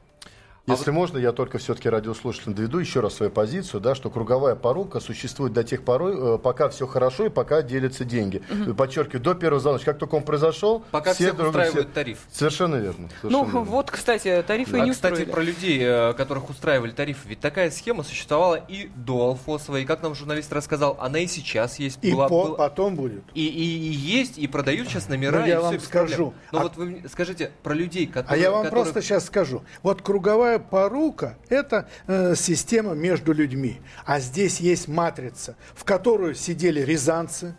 Если 0.70 0.90
а 0.90 0.94
можно, 0.94 1.18
я 1.18 1.32
только 1.32 1.58
все-таки 1.58 1.90
радиослушателям 1.90 2.56
доведу 2.56 2.80
еще 2.80 3.00
раз 3.00 3.16
свою 3.16 3.32
позицию, 3.32 3.82
да, 3.82 3.96
что 3.96 4.10
круговая 4.10 4.56
порука 4.56 5.00
существует 5.00 5.54
до 5.54 5.64
тех 5.64 5.84
пор, 5.84 6.04
э, 6.04 6.38
пока 6.38 6.70
все 6.70 6.88
хорошо 6.88 7.26
и 7.26 7.30
пока 7.30 7.62
делятся 7.62 8.06
деньги. 8.06 8.42
Угу. 8.50 8.76
Подчеркиваю, 8.76 9.22
до 9.22 9.34
первого 9.34 9.60
звоночка, 9.60 9.92
как 9.92 10.00
только 10.00 10.16
он 10.16 10.24
произошел, 10.24 10.84
пока 10.92 11.14
все 11.14 11.34
друг, 11.34 11.50
устраивает 11.50 11.88
все... 11.88 11.94
тариф. 11.94 12.20
Совершенно 12.32 12.76
верно. 12.76 13.10
Совершенно 13.22 13.44
ну, 13.44 13.46
верно. 13.46 13.62
вот, 13.62 13.92
кстати, 13.92 14.44
тарифы 14.46 14.80
а, 14.80 14.86
не 14.86 14.92
кстати, 14.92 15.14
устроили. 15.14 15.32
про 15.32 15.42
людей, 15.42 15.80
э, 15.82 16.14
которых 16.14 16.50
устраивали 16.50 16.92
тарифы. 16.92 17.28
Ведь 17.30 17.40
такая 17.40 17.72
схема 17.72 18.04
существовала 18.04 18.56
и 18.56 18.90
до 18.96 19.28
Алфосовой, 19.30 19.84
и, 19.84 19.86
как 19.86 20.04
нам 20.04 20.16
журналист 20.16 20.52
рассказал, 20.54 20.98
она 21.00 21.20
и 21.20 21.28
сейчас 21.28 21.80
есть. 21.80 22.00
И 22.02 22.14
была, 22.14 22.28
по, 22.28 22.46
была... 22.46 22.58
потом 22.58 22.96
будет. 22.96 23.24
И, 23.34 23.46
и, 23.46 23.90
и 23.90 23.92
есть, 23.92 24.38
и 24.38 24.48
продают 24.48 24.88
сейчас 24.88 25.10
номера. 25.10 25.40
Но 25.40 25.46
я 25.48 25.62
вам 25.62 25.80
скажу. 25.80 26.34
Но 26.52 26.60
а... 26.60 26.64
вот 26.64 26.76
вы 26.76 27.04
скажите 27.10 27.52
про 27.64 27.74
людей, 27.74 28.08
которые... 28.08 28.40
А 28.40 28.42
я 28.42 28.52
вам 28.52 28.64
которых... 28.64 28.86
просто 28.86 29.02
сейчас 29.02 29.26
скажу. 29.26 29.64
Вот 29.84 30.02
круговая 30.02 30.59
порука 30.60 31.38
это 31.50 31.90
э, 32.08 32.36
система 32.36 32.94
между 32.94 33.34
людьми. 33.34 33.80
А 34.06 34.20
здесь 34.20 34.60
есть 34.60 34.88
матрица, 34.88 35.56
в 35.74 35.84
которую 35.84 36.36
сидели 36.36 36.82
рязанцы, 36.82 37.56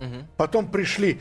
угу. 0.00 0.26
потом 0.36 0.70
пришли 0.70 1.20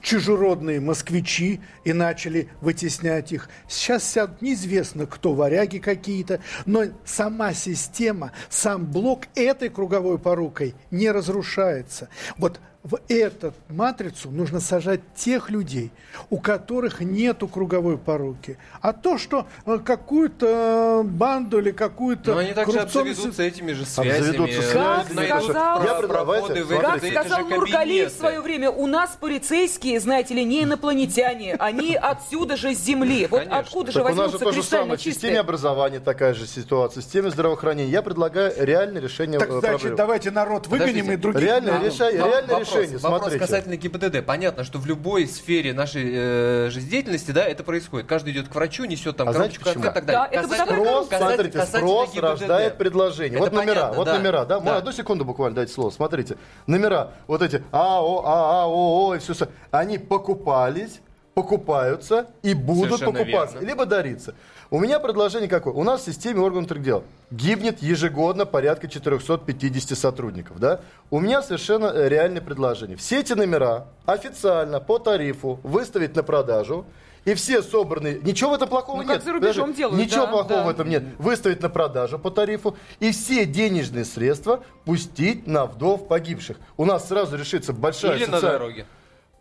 чужеродные 0.00 0.80
москвичи 0.80 1.60
и 1.84 1.92
начали 1.92 2.48
вытеснять 2.60 3.32
их. 3.32 3.48
Сейчас 3.68 4.04
сядут 4.04 4.42
неизвестно 4.42 5.06
кто, 5.06 5.34
варяги 5.34 5.78
какие-то, 5.78 6.40
но 6.66 6.84
сама 7.04 7.52
система, 7.52 8.32
сам 8.48 8.86
блок 8.86 9.24
этой 9.34 9.68
круговой 9.68 10.18
порукой 10.18 10.74
не 10.90 11.10
разрушается. 11.10 12.08
Вот 12.36 12.60
в 12.84 12.98
эту 13.08 13.54
матрицу 13.70 14.30
нужно 14.30 14.60
сажать 14.60 15.00
тех 15.16 15.48
людей, 15.50 15.90
у 16.28 16.38
которых 16.38 17.00
нету 17.00 17.48
круговой 17.48 17.96
поруки. 17.96 18.58
А 18.82 18.92
то, 18.92 19.16
что 19.16 19.46
э, 19.64 19.78
какую-то 19.82 21.02
банду 21.04 21.58
или 21.60 21.70
какую-то 21.70 22.34
Но 22.34 22.38
они 22.40 22.52
также 22.52 22.72
коррупционную 22.76 23.12
обзаведутся 23.12 23.42
этими 23.42 23.72
же 23.72 23.86
связями. 23.86 24.18
Обзаведутся 24.18 24.72
Как 24.74 25.06
сказал- 25.10 25.82
Я 25.84 25.94
проходы. 26.06 26.64
Как 26.64 27.02
сказал 27.02 27.46
Нургалиев 27.48 28.12
в 28.12 28.16
свое 28.18 28.40
время, 28.42 28.70
у 28.70 28.86
нас 28.86 29.16
полицейские, 29.18 29.98
знаете 29.98 30.34
ли, 30.34 30.44
не 30.44 30.64
инопланетяне, 30.64 31.54
они 31.58 31.94
отсюда 32.00 32.56
же 32.56 32.74
с 32.74 32.78
земли. 32.78 33.26
Вот 33.30 33.38
Конечно. 33.40 33.58
откуда 33.60 33.92
же 33.92 33.98
Так 34.00 34.04
у 34.04 34.08
нас 34.08 34.16
же 34.16 34.22
возьмутся 34.22 34.44
то 34.44 34.52
же 34.52 34.60
кристально 34.60 34.84
самое. 34.84 34.98
В 34.98 35.02
системе 35.02 35.20
чистые? 35.32 35.40
образования 35.40 36.00
такая 36.00 36.34
же 36.34 36.46
ситуация, 36.46 37.00
в 37.00 37.04
системе 37.04 37.30
здравоохранения. 37.30 37.90
Я 37.90 38.02
предлагаю 38.02 38.52
реальное 38.58 39.00
решение 39.00 39.38
Так 39.38 39.48
э, 39.48 39.52
значит, 39.52 39.70
проблемы. 39.70 39.96
давайте 39.96 40.30
народ 40.30 40.66
выгоним 40.66 41.06
Подождите. 41.06 41.14
и 41.14 41.16
других. 41.16 41.40
Решение, 41.44 42.22
Во- 42.22 42.28
реальное 42.28 42.50
вопрос, 42.58 42.73
решение. 42.82 42.98
Вопрос 42.98 43.20
Смотрите. 43.22 43.38
касательно 43.44 43.76
ГИБДД. 43.76 44.24
Понятно, 44.24 44.64
что 44.64 44.78
в 44.78 44.86
любой 44.86 45.26
сфере 45.26 45.72
нашей 45.72 46.04
э, 46.12 46.70
жизнедеятельности, 46.70 47.30
да, 47.30 47.44
это 47.44 47.64
происходит. 47.64 48.06
Каждый 48.06 48.32
идет 48.32 48.48
к 48.48 48.54
врачу, 48.54 48.84
несет 48.84 49.16
там 49.16 49.28
А 49.28 49.32
знаете 49.32 49.58
коробочку 49.58 49.80
и 49.88 49.92
так 49.92 50.04
далее. 50.04 50.28
Да, 50.30 50.38
это 50.40 50.48
Касательно- 50.48 50.84
Спрос, 50.84 51.08
касательно- 51.08 51.34
смотрите, 51.34 51.58
касательно 51.58 51.80
спрос 51.88 52.08
ГИБДД. 52.12 52.22
рождает 52.24 52.78
предложение. 52.78 53.38
Это 53.38 53.50
вот 53.50 53.52
номера, 53.52 53.74
понятно, 53.74 53.96
вот 53.96 54.04
да. 54.06 54.18
номера, 54.18 54.44
да, 54.44 54.60
Да. 54.60 54.76
одну 54.76 54.92
секунду 54.92 55.24
буквально 55.24 55.56
дайте 55.56 55.72
слово, 55.72 55.90
смотрите. 55.90 56.36
Номера, 56.66 57.12
вот 57.26 57.42
эти 57.42 57.62
АО, 57.72 58.22
АА, 58.24 58.64
ОО 58.64 59.14
и 59.14 59.18
все, 59.18 59.34
они 59.70 59.98
покупались, 59.98 61.00
покупаются 61.34 62.26
и 62.42 62.54
будут 62.54 62.98
Совершенно 63.00 63.12
покупаться, 63.18 63.54
верно. 63.58 63.68
либо 63.68 63.86
дариться. 63.86 64.34
У 64.70 64.78
меня 64.80 64.98
предложение 64.98 65.48
какое? 65.48 65.74
У 65.74 65.82
нас 65.84 66.02
в 66.02 66.04
системе 66.04 66.40
органов 66.40 66.80
дел 66.82 67.04
гибнет 67.30 67.82
ежегодно 67.82 68.46
порядка 68.46 68.88
450 68.88 69.98
сотрудников. 69.98 70.58
Да? 70.58 70.80
У 71.10 71.20
меня 71.20 71.42
совершенно 71.42 71.86
э, 71.86 72.08
реальное 72.08 72.40
предложение. 72.40 72.96
Все 72.96 73.20
эти 73.20 73.32
номера 73.34 73.88
официально 74.06 74.80
по 74.80 74.98
тарифу 74.98 75.60
выставить 75.62 76.16
на 76.16 76.22
продажу, 76.22 76.86
и 77.24 77.32
все 77.34 77.62
собранные... 77.62 78.20
Ничего 78.20 78.50
в 78.50 78.54
этом 78.54 78.68
плохого 78.68 78.96
Ну, 78.98 79.02
нет. 79.02 79.12
как 79.12 79.22
за 79.24 79.32
рубежом 79.32 79.72
делают, 79.72 79.98
Ничего 79.98 80.26
да, 80.26 80.32
плохого 80.32 80.56
да. 80.60 80.64
в 80.64 80.68
этом 80.68 80.88
нет. 80.88 81.02
Выставить 81.18 81.62
на 81.62 81.70
продажу 81.70 82.18
по 82.18 82.30
тарифу 82.30 82.76
и 83.00 83.12
все 83.12 83.46
денежные 83.46 84.04
средства 84.04 84.62
пустить 84.84 85.46
на 85.46 85.64
вдов 85.66 86.06
погибших. 86.06 86.58
У 86.76 86.84
нас 86.84 87.08
сразу 87.08 87.36
решится 87.36 87.72
большая 87.72 88.16
Или 88.16 88.26
на 88.26 88.32
социальная- 88.32 88.58
дороге. 88.58 88.86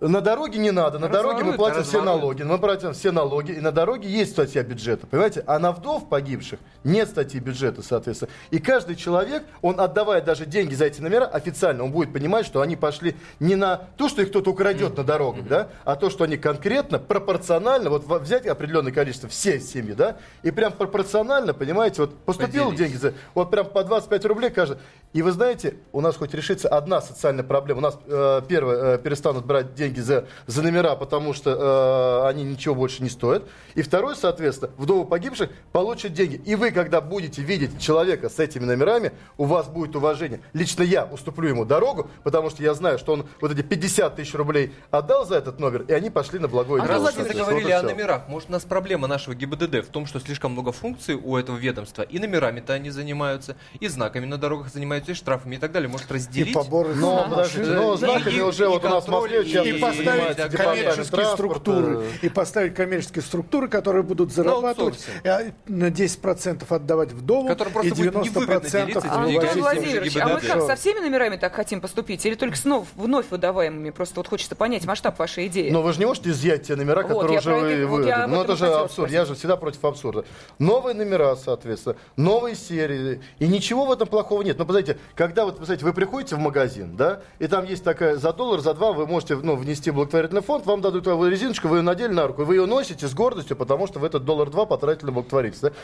На 0.10 0.20
дороге 0.20 0.60
не 0.60 0.72
надо, 0.72 1.00
на 1.00 1.08
дороге 1.08 1.44
мы 1.46 1.54
платим 1.54 1.84
все 1.84 2.02
налоги, 2.04 2.44
мы 2.44 2.58
платим 2.58 2.92
все 2.94 3.12
налоги, 3.12 3.54
и 3.54 3.62
на 3.62 3.72
дороге 3.72 4.10
есть 4.10 4.32
статья 4.32 4.62
бюджета, 4.62 5.08
понимаете? 5.08 5.46
А 5.48 5.60
на 5.60 5.72
вдов 5.72 6.10
погибших 6.10 6.60
нет 6.84 7.08
статьи 7.08 7.40
бюджета, 7.40 7.82
соответственно. 7.82 8.30
И 8.52 8.60
каждый 8.60 8.98
человек, 8.98 9.44
он 9.62 9.80
отдавая 9.80 10.22
даже 10.22 10.46
деньги 10.46 10.74
за 10.74 10.86
эти 10.86 11.00
номера 11.00 11.24
официально, 11.26 11.86
он 11.86 11.92
будет 11.94 12.12
понимать, 12.12 12.46
что 12.46 12.60
они 12.60 12.76
пошли 12.76 13.16
не 13.40 13.56
на 13.56 13.78
то, 13.96 14.10
что 14.10 14.22
их 14.22 14.30
кто-то 14.30 14.52
украдет 14.52 14.98
на 14.98 15.06
дорогах, 15.06 15.48
да, 15.48 15.70
а 15.86 15.96
то, 15.96 16.10
что 16.10 16.26
они 16.26 16.36
конкретно, 16.36 17.00
пропорционально, 17.00 17.90
вот 17.90 18.04
во- 18.04 18.20
взять 18.20 18.46
определенное 18.46 18.92
количество, 18.92 19.30
все 19.30 19.62
семьи, 19.62 19.94
да, 19.94 20.18
и 20.42 20.52
прям 20.52 20.74
пропорционально, 20.74 21.54
понимаете, 21.54 22.02
вот 22.02 22.18
поступил 22.26 22.74
деньги 22.74 22.98
за, 22.98 23.14
вот 23.34 23.50
прям 23.50 23.68
по 23.68 23.86
25 23.86 24.26
рублей 24.26 24.50
каждый. 24.50 24.80
И 25.14 25.22
вы 25.22 25.32
знаете, 25.32 25.76
у 25.92 26.02
нас 26.02 26.18
хоть 26.18 26.34
решится 26.34 26.68
одна 26.68 27.00
социальная 27.00 27.44
проблема. 27.44 27.78
У 27.78 27.82
нас 27.84 27.98
э, 28.08 28.42
первое, 28.48 28.96
э, 28.96 28.98
перестанут 28.98 29.46
брать 29.46 29.76
деньги 29.76 29.93
за, 30.02 30.26
за 30.48 30.62
номера, 30.62 30.96
потому 30.96 31.34
что 31.34 32.24
э, 32.26 32.30
они 32.30 32.44
ничего 32.44 32.76
больше 32.76 33.04
не 33.04 33.10
стоят. 33.10 33.44
И 33.76 33.82
второе, 33.82 34.16
соответственно, 34.16 34.72
вдовы 34.78 35.06
погибших 35.06 35.50
получат 35.72 36.14
деньги. 36.14 36.42
И 36.46 36.56
вы, 36.56 36.72
когда 36.72 37.02
будете 37.02 37.42
видеть 37.42 37.80
человека 37.80 38.30
с 38.30 38.40
этими 38.40 38.66
номерами, 38.66 39.12
у 39.38 39.46
вас 39.46 39.68
будет 39.68 39.96
уважение. 39.96 40.42
Лично 40.54 40.84
я 40.84 41.06
уступлю 41.06 41.50
ему 41.50 41.66
дорогу, 41.66 42.10
потому 42.24 42.50
что 42.50 42.64
я 42.64 42.74
знаю, 42.74 42.98
что 43.00 43.14
он 43.14 43.26
вот 43.42 43.52
эти 43.52 43.62
50 43.62 44.16
тысяч 44.16 44.34
рублей 44.34 44.74
отдал 44.92 45.26
за 45.26 45.36
этот 45.36 45.60
номер, 45.60 45.84
и 45.88 45.94
они 45.94 46.10
пошли 46.10 46.40
на 46.40 46.48
благое 46.48 46.84
А 46.84 46.88
дело. 46.88 47.00
Раз 47.00 47.02
уж 47.02 47.06
вы 47.08 47.24
соответственно. 47.24 47.46
заговорили 47.46 47.64
Вот 47.64 47.70
и 47.70 47.74
о 47.74 47.82
номерах, 47.84 48.28
может, 48.28 48.50
у 48.50 48.52
нас 48.54 48.64
проблема 48.64 49.08
нашего 49.08 49.34
ГИБДД 49.36 49.86
в 49.86 49.90
том, 49.90 50.06
что 50.06 50.20
слишком 50.20 50.52
много 50.54 50.72
функций 50.72 51.16
у 51.16 51.38
этого 51.38 51.58
ведомства, 51.58 52.02
и 52.04 52.20
номерами-то 52.20 52.74
они 52.74 52.90
занимаются, 52.90 53.56
и 53.80 53.88
знаками 53.88 54.26
на 54.26 54.38
дорогах 54.38 54.72
занимаются, 54.72 55.12
и 55.12 55.14
штрафами 55.16 55.56
и 55.56 55.58
так 55.58 55.72
далее. 55.72 55.90
Может, 55.90 56.10
И 56.12 56.14
разделить? 56.14 56.54
поборы 56.54 56.94
Но, 56.96 57.24
подождите, 57.30 57.60
машины. 57.62 57.76
но 57.82 57.94
И- 57.94 57.98
знаками 57.98 58.34
и- 58.36 58.42
уже 58.42 58.64
и 58.66 58.68
вот 58.68 58.84
у 58.86 58.90
нас 58.90 59.06
в 59.06 59.08
Москве 59.10 59.44
и- 59.44 59.46
и 59.46 59.78
и- 59.78 59.80
поставить 59.84 60.56
коммерческие 60.56 61.26
структуры, 61.26 62.04
и 62.22 62.30
поставить 62.30 62.76
коммерческие 62.76 63.22
структуры, 63.22 63.68
которые 63.68 64.04
будут 64.04 64.32
зарабатывать, 64.32 65.06
э, 65.24 65.52
на 65.68 65.90
10% 65.90 66.72
отдавать 66.72 67.12
вдову, 67.12 67.48
Которые 67.48 67.74
просто 67.74 67.90
и 67.90 67.92
будет 67.92 68.16
невыгодно 68.16 68.68
90% 68.68 68.86
делиться 68.86 69.00
этими 69.00 69.38
А, 69.38 69.54
же 69.54 69.60
Владимирович, 69.60 70.18
а 70.18 70.28
мы 70.28 70.40
как, 70.40 70.62
со 70.62 70.76
всеми 70.76 71.00
номерами 71.00 71.38
так 71.38 71.54
хотим 71.54 71.82
поступить? 71.82 72.26
Или 72.26 72.36
только 72.36 72.58
с 72.58 72.66
нов- 72.66 72.88
вновь 72.96 73.26
выдаваемыми? 73.30 73.90
Просто 73.92 74.16
вот 74.16 74.28
хочется 74.28 74.56
понять 74.56 74.86
масштаб 74.86 75.18
вашей 75.20 75.48
идеи. 75.48 75.70
Но 75.70 75.82
вы 75.82 75.94
же 75.94 76.00
не 76.00 76.06
можете 76.06 76.30
изъять 76.30 76.68
те 76.68 76.76
номера, 76.76 77.04
которые 77.04 77.40
уже 77.40 77.54
вы 77.54 77.86
выдали. 77.86 78.26
Ну 78.28 78.44
это 78.44 78.56
же 78.56 78.68
абсурд. 78.68 78.92
спросить. 78.92 79.14
Я 79.14 79.26
же 79.26 79.36
всегда 79.36 79.58
против 79.58 79.84
абсурда. 79.86 80.26
Новые 80.60 80.94
номера, 80.94 81.36
соответственно, 81.36 81.96
новые 82.16 82.56
серии. 82.56 83.22
И 83.40 83.48
ничего 83.48 83.86
в 83.86 83.92
этом 83.92 84.08
плохого 84.08 84.42
нет. 84.42 84.58
Но, 84.58 84.66
посмотрите, 84.66 85.00
когда 85.16 85.46
вот, 85.46 85.60
посмотрите, 85.60 85.86
вы 85.86 85.94
приходите 85.94 86.36
в 86.36 86.40
магазин, 86.40 86.96
да, 86.96 87.22
и 87.40 87.48
там 87.48 87.66
есть 87.66 87.84
такая, 87.84 88.16
за 88.16 88.34
доллар, 88.34 88.62
за 88.62 88.74
два 88.74 88.94
вы 88.94 89.08
можете 89.08 89.36
ну, 89.36 89.56
внести 89.56 89.73
в 89.92 89.96
благотворительный 89.96 90.42
фонд, 90.42 90.66
вам 90.66 90.82
дадут 90.82 91.08
резиночку, 91.08 91.68
вы 91.68 91.78
ее 91.78 91.82
надели 91.82 92.12
на 92.14 92.28
руку, 92.28 92.44
вы 92.44 92.56
ее 92.56 92.66
носите 92.66 93.08
с 93.08 93.14
гордостью, 93.14 93.56
потому 93.58 93.88
что 93.88 94.00
в 94.00 94.04
этот 94.04 94.26
доллар 94.26 94.50
два 94.50 94.66
потратили 94.66 95.08
на 95.08 95.12
благотворительство. 95.14 95.70
да. 95.72 95.76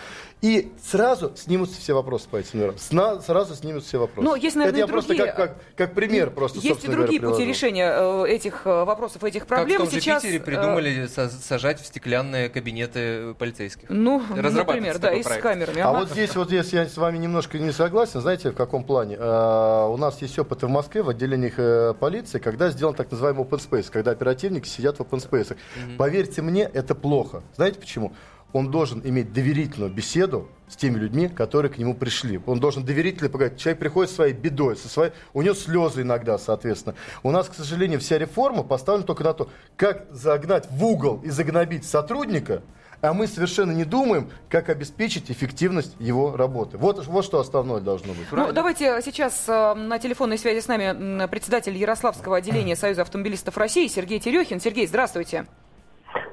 И 0.41 0.71
сразу 0.83 1.31
снимутся 1.35 1.79
все 1.79 1.93
вопросы 1.93 2.27
по 2.29 2.37
этим 2.37 2.59
номерам. 2.59 2.77
Сна- 2.77 3.19
сразу 3.21 3.55
снимутся 3.55 3.89
все 3.89 3.97
вопросы. 3.99 4.27
Но 4.29 4.35
есть, 4.35 4.55
наверное, 4.55 4.79
это 4.79 4.79
я 4.79 4.85
и 4.85 4.87
просто 4.91 5.13
другие- 5.15 5.33
как, 5.33 5.35
как, 5.35 5.57
как 5.75 5.93
пример 5.93 6.31
просто, 6.31 6.57
Есть 6.57 6.65
и 6.65 6.69
собственно 6.69 6.95
говоря, 6.95 7.11
другие 7.11 7.29
пути 7.31 7.45
решения 7.45 7.91
э, 7.91 8.27
этих 8.27 8.61
э, 8.65 8.83
вопросов, 8.83 9.23
этих 9.23 9.41
Как 9.41 9.45
в 9.47 9.49
проблем. 9.61 9.81
том 9.81 9.89
же 9.89 9.99
Сейчас, 9.99 10.21
Питере 10.23 10.39
э, 10.39 10.43
придумали 10.43 11.03
са- 11.07 11.29
сажать 11.29 11.81
в 11.81 11.85
стеклянные 11.85 12.49
кабинеты 12.49 13.33
полицейских. 13.35 13.89
Ну, 13.89 14.19
Разрабатывается 14.35 14.59
например, 14.59 14.99
да, 14.99 15.13
и 15.13 15.23
с 15.23 15.41
камерами. 15.41 15.79
А 15.81 15.91
вот 15.91 16.09
здесь, 16.09 16.35
вот 16.35 16.47
здесь 16.47 16.71
я 16.73 16.85
с 16.85 16.97
вами 16.97 17.17
немножко 17.17 17.57
не 17.59 17.71
согласен. 17.71 18.21
Знаете, 18.21 18.51
в 18.51 18.55
каком 18.55 18.83
плане? 18.83 19.17
У 19.17 19.97
нас 19.97 20.21
есть 20.21 20.37
опыт 20.39 20.63
в 20.63 20.67
Москве 20.67 21.01
в 21.03 21.09
отделениях 21.09 21.97
полиции, 21.97 22.39
когда 22.39 22.69
сделан 22.69 22.93
так 22.95 23.11
называемый 23.11 23.43
open 23.45 23.59
space, 23.69 23.89
когда 23.91 24.11
оперативники 24.11 24.67
сидят 24.67 24.97
в 24.97 25.01
open 25.01 25.19
space. 25.19 25.55
Поверьте 25.97 26.41
мне, 26.41 26.63
это 26.63 26.95
плохо. 26.95 27.43
Знаете 27.55 27.79
почему? 27.79 28.13
Он 28.51 28.71
должен 28.71 29.01
иметь 29.03 29.31
доверительную 29.31 29.91
беседу 29.91 30.49
с 30.67 30.75
теми 30.75 30.97
людьми, 30.97 31.27
которые 31.27 31.71
к 31.71 31.77
нему 31.77 31.93
пришли. 31.93 32.41
Он 32.47 32.59
должен 32.59 32.83
доверительно 32.83 33.29
поговорить. 33.29 33.59
Человек 33.59 33.79
приходит 33.79 34.09
со 34.09 34.17
своей 34.17 34.33
бедой, 34.33 34.75
со 34.75 34.89
своей... 34.89 35.11
у 35.33 35.43
него 35.43 35.53
слезы 35.53 36.01
иногда, 36.01 36.37
соответственно. 36.39 36.95
У 37.21 37.29
нас, 37.29 37.47
к 37.47 37.53
сожалению, 37.53 37.99
вся 37.99 38.17
реформа 38.17 38.63
поставлена 38.63 39.05
только 39.05 39.23
на 39.23 39.33
то, 39.33 39.49
как 39.75 40.07
загнать 40.11 40.67
в 40.71 40.83
угол 40.83 41.21
и 41.23 41.29
загнобить 41.29 41.85
сотрудника, 41.85 42.63
а 43.01 43.13
мы 43.13 43.27
совершенно 43.27 43.71
не 43.71 43.85
думаем, 43.85 44.29
как 44.49 44.69
обеспечить 44.69 45.31
эффективность 45.31 45.95
его 45.99 46.35
работы. 46.35 46.77
Вот, 46.77 47.05
вот 47.05 47.25
что 47.25 47.39
основное 47.39 47.81
должно 47.81 48.13
быть. 48.13 48.27
Ну, 48.31 48.51
давайте 48.51 49.01
сейчас 49.03 49.45
э, 49.47 49.73
на 49.73 49.99
телефонной 49.99 50.37
связи 50.37 50.59
с 50.59 50.67
нами 50.67 51.27
председатель 51.27 51.75
Ярославского 51.75 52.37
отделения 52.37 52.75
Союза 52.75 53.01
автомобилистов 53.03 53.57
России 53.57 53.87
Сергей 53.87 54.19
Терехин. 54.19 54.59
Сергей, 54.59 54.87
здравствуйте. 54.87 55.45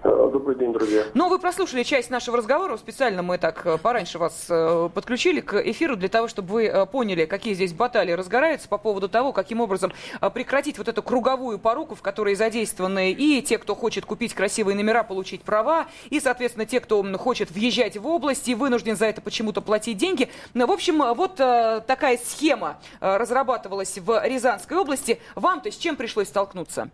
Добрый 0.06 0.56
день, 0.56 0.72
друзья. 0.72 1.04
Ну, 1.14 1.28
вы 1.28 1.38
прослушали 1.38 1.82
часть 1.82 2.10
нашего 2.10 2.36
разговора. 2.36 2.76
Специально 2.76 3.22
мы 3.22 3.38
так 3.38 3.66
э, 3.66 3.78
пораньше 3.78 4.18
вас 4.18 4.46
э, 4.48 4.88
подключили 4.94 5.40
к 5.40 5.60
эфиру 5.60 5.96
для 5.96 6.08
того, 6.08 6.28
чтобы 6.28 6.52
вы 6.52 6.66
э, 6.66 6.86
поняли, 6.86 7.24
какие 7.24 7.54
здесь 7.54 7.72
баталии 7.72 8.12
разгораются 8.12 8.68
по 8.68 8.78
поводу 8.78 9.08
того, 9.08 9.32
каким 9.32 9.60
образом 9.60 9.92
э, 10.20 10.30
прекратить 10.30 10.78
вот 10.78 10.88
эту 10.88 11.02
круговую 11.02 11.58
поруку, 11.58 11.94
в 11.94 12.02
которой 12.02 12.36
задействованы 12.36 13.10
и 13.12 13.42
те, 13.42 13.58
кто 13.58 13.74
хочет 13.74 14.04
купить 14.04 14.34
красивые 14.34 14.76
номера, 14.76 15.02
получить 15.02 15.42
права, 15.42 15.86
и, 16.10 16.20
соответственно, 16.20 16.66
те, 16.66 16.80
кто 16.80 17.02
хочет 17.18 17.50
въезжать 17.50 17.96
в 17.96 18.06
область 18.06 18.48
и 18.48 18.54
вынужден 18.54 18.96
за 18.96 19.06
это 19.06 19.20
почему-то 19.20 19.60
платить 19.60 19.96
деньги. 19.96 20.28
Ну, 20.54 20.66
В 20.66 20.70
общем, 20.70 21.02
э, 21.02 21.14
вот 21.14 21.40
э, 21.40 21.82
такая 21.86 22.18
схема 22.18 22.78
э, 23.00 23.16
разрабатывалась 23.16 23.98
в 23.98 24.22
Рязанской 24.24 24.76
области. 24.76 25.20
Вам-то 25.34 25.72
с 25.72 25.76
чем 25.76 25.96
пришлось 25.96 26.28
столкнуться? 26.28 26.90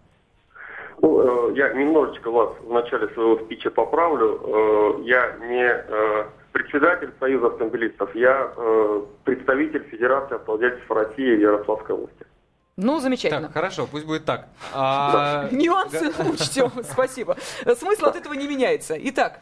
Ну, 1.03 1.51
э, 1.51 1.55
я 1.57 1.73
немножечко 1.75 2.31
вас 2.31 2.51
в 2.63 2.73
начале 2.73 3.09
своего 3.09 3.37
спича 3.45 3.71
поправлю. 3.71 4.41
Э, 4.45 5.03
Я 5.03 5.33
не 5.49 5.65
э, 5.65 6.25
председатель 6.53 7.11
Союза 7.19 7.49
автомобилистов, 7.49 8.15
я 8.15 8.51
представитель 9.25 9.83
Федерации 9.91 10.37
автовладельцев 10.37 10.89
России 10.91 11.37
в 11.37 11.41
Ярославской 11.41 11.95
области. 11.97 12.27
Ну, 12.77 13.01
замечательно. 13.01 13.43
Так, 13.49 13.53
хорошо, 13.55 13.87
пусть 13.91 14.07
будет 14.07 14.25
так. 14.25 14.47
А, 14.75 15.49
Нюансы 15.53 16.09
учтем, 16.33 16.71
спасибо. 16.85 17.37
Смысл 17.77 18.07
от 18.07 18.17
этого 18.17 18.35
не 18.35 18.47
меняется. 18.47 18.95
Итак, 18.99 19.41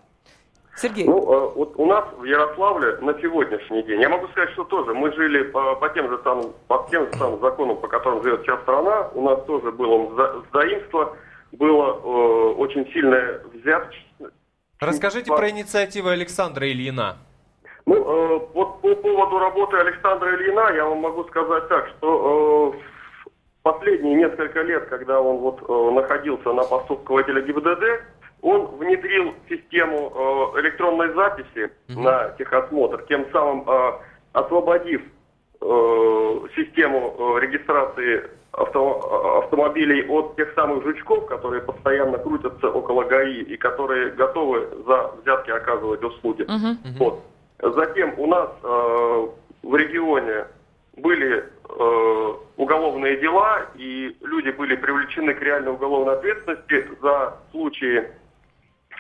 Сергей. 0.77 1.05
Ну, 1.07 1.21
вот 1.57 1.75
у 1.77 1.85
нас 1.87 2.05
в 2.17 2.25
Ярославле 2.25 2.97
на 3.03 3.13
сегодняшний 3.21 3.83
день, 3.83 4.01
я 4.01 4.09
могу 4.09 4.27
сказать, 4.29 4.51
что 4.51 4.65
тоже 4.65 4.95
мы 4.95 5.13
жили 5.13 5.43
по, 5.43 5.75
по 5.77 5.89
тем 5.91 6.09
же 6.09 6.19
самым, 6.25 6.53
по 6.69 6.87
тем 6.91 7.07
же 7.07 7.19
самым 7.19 7.41
законам, 7.41 7.77
по 7.77 7.89
которым 7.89 8.23
живет 8.23 8.43
сейчас 8.43 8.61
страна. 8.63 9.09
У 9.15 9.23
нас 9.23 9.43
тоже 9.45 9.73
было 9.73 10.15
за- 10.15 10.43
заимство, 10.53 11.17
было 11.53 11.87
э, 11.93 12.55
очень 12.59 12.91
сильное 12.93 13.41
взяточество. 13.53 14.31
Расскажите 14.79 15.33
про 15.35 15.51
инициативу 15.51 16.09
Александра 16.09 16.71
Ильина. 16.71 17.19
Ну, 17.87 17.95
э, 17.97 18.41
вот 18.55 18.81
по 18.81 18.95
поводу 18.95 19.39
работы 19.39 19.77
Александра 19.77 20.35
Ильина 20.35 20.73
я 20.75 20.85
вам 20.85 20.99
могу 20.99 21.25
сказать 21.25 21.69
так, 21.69 21.89
что 21.89 22.75
э, 22.75 22.79
последние 23.63 24.15
несколько 24.15 24.63
лет, 24.63 24.89
когда 24.89 25.21
он 25.21 25.39
вот 25.39 25.63
э, 25.69 25.95
находился 25.95 26.53
на 26.53 26.63
посту 26.63 26.95
руководителя 26.95 27.43
ГИБДД, 27.43 27.85
он 28.43 28.67
внедрил 28.79 29.35
систему 29.49 30.53
э, 30.55 30.61
электронной 30.61 31.13
записи 31.15 31.71
mm-hmm. 31.89 32.01
на 32.01 32.29
техосмотр, 32.39 33.05
тем 33.09 33.27
самым 33.33 33.69
э, 33.69 33.93
освободив 34.33 35.03
э, 35.61 35.67
систему 36.57 37.15
э, 37.37 37.41
регистрации 37.41 38.31
авто, 38.53 39.43
автомобилей 39.45 40.07
от 40.09 40.37
тех 40.37 40.53
самых 40.55 40.83
жучков, 40.85 41.27
которые 41.27 41.63
постоянно 41.63 42.19
крутятся 42.19 42.71
около 42.71 43.05
ГАИ 43.05 43.43
и 43.43 43.57
которые 43.57 44.11
готовы 44.11 44.69
за 44.87 45.13
взятки 45.23 45.51
оказывать 45.51 46.03
услуги. 46.03 46.43
Uh-huh. 46.43 46.77
Вот. 46.99 47.23
Затем 47.63 48.15
у 48.19 48.27
нас 48.27 48.51
э, 48.63 49.27
в 49.63 49.77
регионе 49.77 50.47
были 50.97 51.45
э, 51.45 52.33
уголовные 52.57 53.19
дела, 53.19 53.67
и 53.75 54.17
люди 54.23 54.51
были 54.51 54.77
привлечены 54.77 55.35
к 55.35 55.43
реальной 55.43 55.73
уголовной 55.73 56.15
ответственности 56.15 56.89
за 57.01 57.37
случаи 57.51 58.09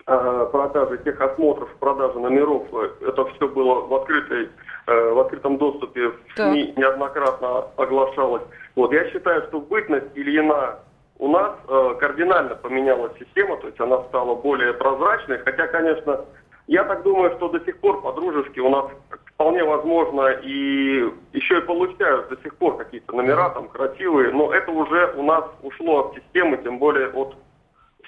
э, 0.06 0.48
продажи 0.52 0.98
техосмотров, 0.98 1.74
продажи 1.76 2.18
номеров. 2.18 2.66
Это 3.00 3.24
все 3.26 3.48
было 3.48 3.86
в, 3.86 3.94
открытой, 3.94 4.48
в 4.86 5.20
открытом 5.20 5.58
доступе 5.58 6.08
в 6.08 6.16
СМИ 6.34 6.74
неоднократно 6.76 7.66
оглашалось. 7.76 8.42
Вот, 8.76 8.92
я 8.92 9.08
считаю, 9.10 9.42
что 9.48 9.60
бытность 9.60 10.10
Ильина 10.14 10.78
у 11.20 11.28
нас 11.28 11.52
э, 11.68 11.94
кардинально 12.00 12.54
поменялась 12.54 13.12
система, 13.18 13.58
то 13.58 13.66
есть 13.66 13.78
она 13.78 14.02
стала 14.04 14.34
более 14.34 14.72
прозрачной, 14.72 15.38
хотя, 15.38 15.66
конечно, 15.66 16.24
я 16.66 16.84
так 16.84 17.02
думаю, 17.02 17.36
что 17.36 17.48
до 17.48 17.60
сих 17.60 17.78
пор 17.78 18.00
по-дружески 18.00 18.58
у 18.58 18.70
нас 18.70 18.86
вполне 19.34 19.62
возможно 19.62 20.28
и 20.42 21.12
еще 21.32 21.58
и 21.58 21.62
получают 21.62 22.30
до 22.30 22.36
сих 22.42 22.56
пор 22.56 22.78
какие-то 22.78 23.14
номера 23.14 23.50
там 23.50 23.68
красивые, 23.68 24.32
но 24.32 24.52
это 24.52 24.70
уже 24.70 25.12
у 25.16 25.22
нас 25.22 25.44
ушло 25.62 26.06
от 26.06 26.14
системы, 26.14 26.56
тем 26.58 26.78
более 26.78 27.08
от 27.08 27.34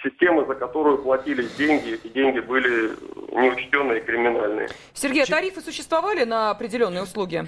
системы, 0.02 0.44
за 0.46 0.54
которую 0.54 0.98
платились 0.98 1.54
деньги, 1.54 1.94
эти 1.94 2.08
деньги 2.08 2.40
были 2.40 2.90
неучтенные 3.32 4.00
и 4.00 4.04
криминальные. 4.04 4.68
Сергей, 4.94 5.24
а 5.24 5.26
тарифы 5.26 5.60
существовали 5.60 6.24
на 6.24 6.50
определенные 6.50 7.02
услуги? 7.02 7.44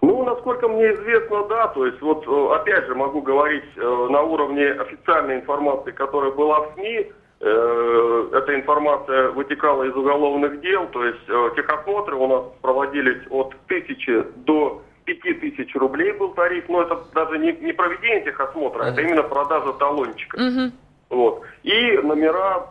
Ну, 0.00 0.24
насколько 0.24 0.68
мне 0.68 0.92
известно, 0.94 1.46
да. 1.48 1.68
То 1.68 1.86
есть, 1.86 2.00
вот, 2.00 2.26
э, 2.26 2.54
опять 2.54 2.86
же, 2.86 2.94
могу 2.94 3.20
говорить 3.22 3.64
э, 3.76 4.06
на 4.10 4.22
уровне 4.22 4.70
официальной 4.72 5.36
информации, 5.36 5.92
которая 5.92 6.32
была 6.32 6.60
в 6.60 6.74
СМИ, 6.74 7.12
э, 7.40 8.28
эта 8.32 8.54
информация 8.54 9.30
вытекала 9.30 9.84
из 9.84 9.94
уголовных 9.94 10.60
дел, 10.60 10.86
то 10.88 11.04
есть 11.04 11.24
техосмотры 11.56 12.16
у 12.16 12.26
нас 12.26 12.44
проводились 12.60 13.22
от 13.30 13.54
тысячи 13.66 14.24
до 14.36 14.82
пяти 15.04 15.32
тысяч 15.34 15.74
рублей 15.74 16.12
был 16.12 16.34
тариф, 16.34 16.68
но 16.68 16.82
это 16.82 17.02
даже 17.14 17.38
не, 17.38 17.52
не 17.52 17.72
проведение 17.72 18.20
техосмотра, 18.24 18.82
mm-hmm. 18.82 18.92
это 18.92 19.00
именно 19.00 19.22
продажа 19.22 19.72
талончика. 19.72 20.36
Mm-hmm. 20.36 20.72
Вот. 21.10 21.42
И 21.62 21.98
номера, 22.02 22.68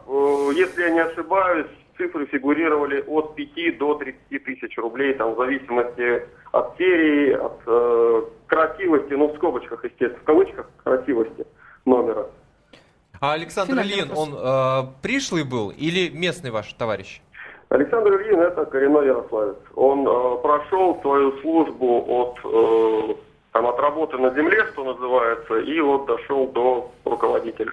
если 0.54 0.84
я 0.84 0.89
не 0.91 1.00
ошибаюсь, 1.00 1.67
цифры 1.97 2.28
фигурировали 2.28 3.04
от 3.08 3.36
5 3.36 3.78
до 3.78 3.95
30 3.95 4.43
тысяч 4.43 4.78
рублей, 4.78 5.13
там, 5.13 5.34
в 5.34 5.38
зависимости 5.38 6.28
от 6.52 6.78
серии, 6.78 7.32
от 7.34 7.60
э, 7.65 8.21
красивости, 8.47 9.13
ну, 9.13 9.28
в 9.28 9.36
скобочках, 9.38 9.84
естественно, 9.84 10.19
в 10.21 10.23
кавычках 10.23 10.69
красивости 10.84 11.45
номера. 11.86 12.28
А 13.19 13.34
Александр 13.34 13.82
Ильин, 13.82 14.12
он 14.15 14.34
э, 14.34 14.93
пришлый 15.02 15.43
был 15.43 15.71
или 15.71 16.10
местный 16.10 16.52
ваш 16.52 16.71
товарищ? 16.73 17.21
Александр 17.69 18.21
Ильин 18.21 18.39
это 18.39 18.65
коренной 18.65 19.08
ярославец. 19.08 19.58
Он 19.76 20.08
э, 20.08 20.41
прошел 20.41 21.00
свою 21.02 21.32
службу 21.41 22.06
от, 22.08 22.39
э, 22.43 23.15
там, 23.52 23.65
от 23.65 23.80
работы 23.80 24.17
на 24.17 24.30
земле, 24.30 24.65
что 24.71 24.84
называется, 24.84 25.60
и 25.60 25.80
вот 25.82 26.06
дошел 26.06 26.47
до 26.47 26.91
руководителя. 27.04 27.71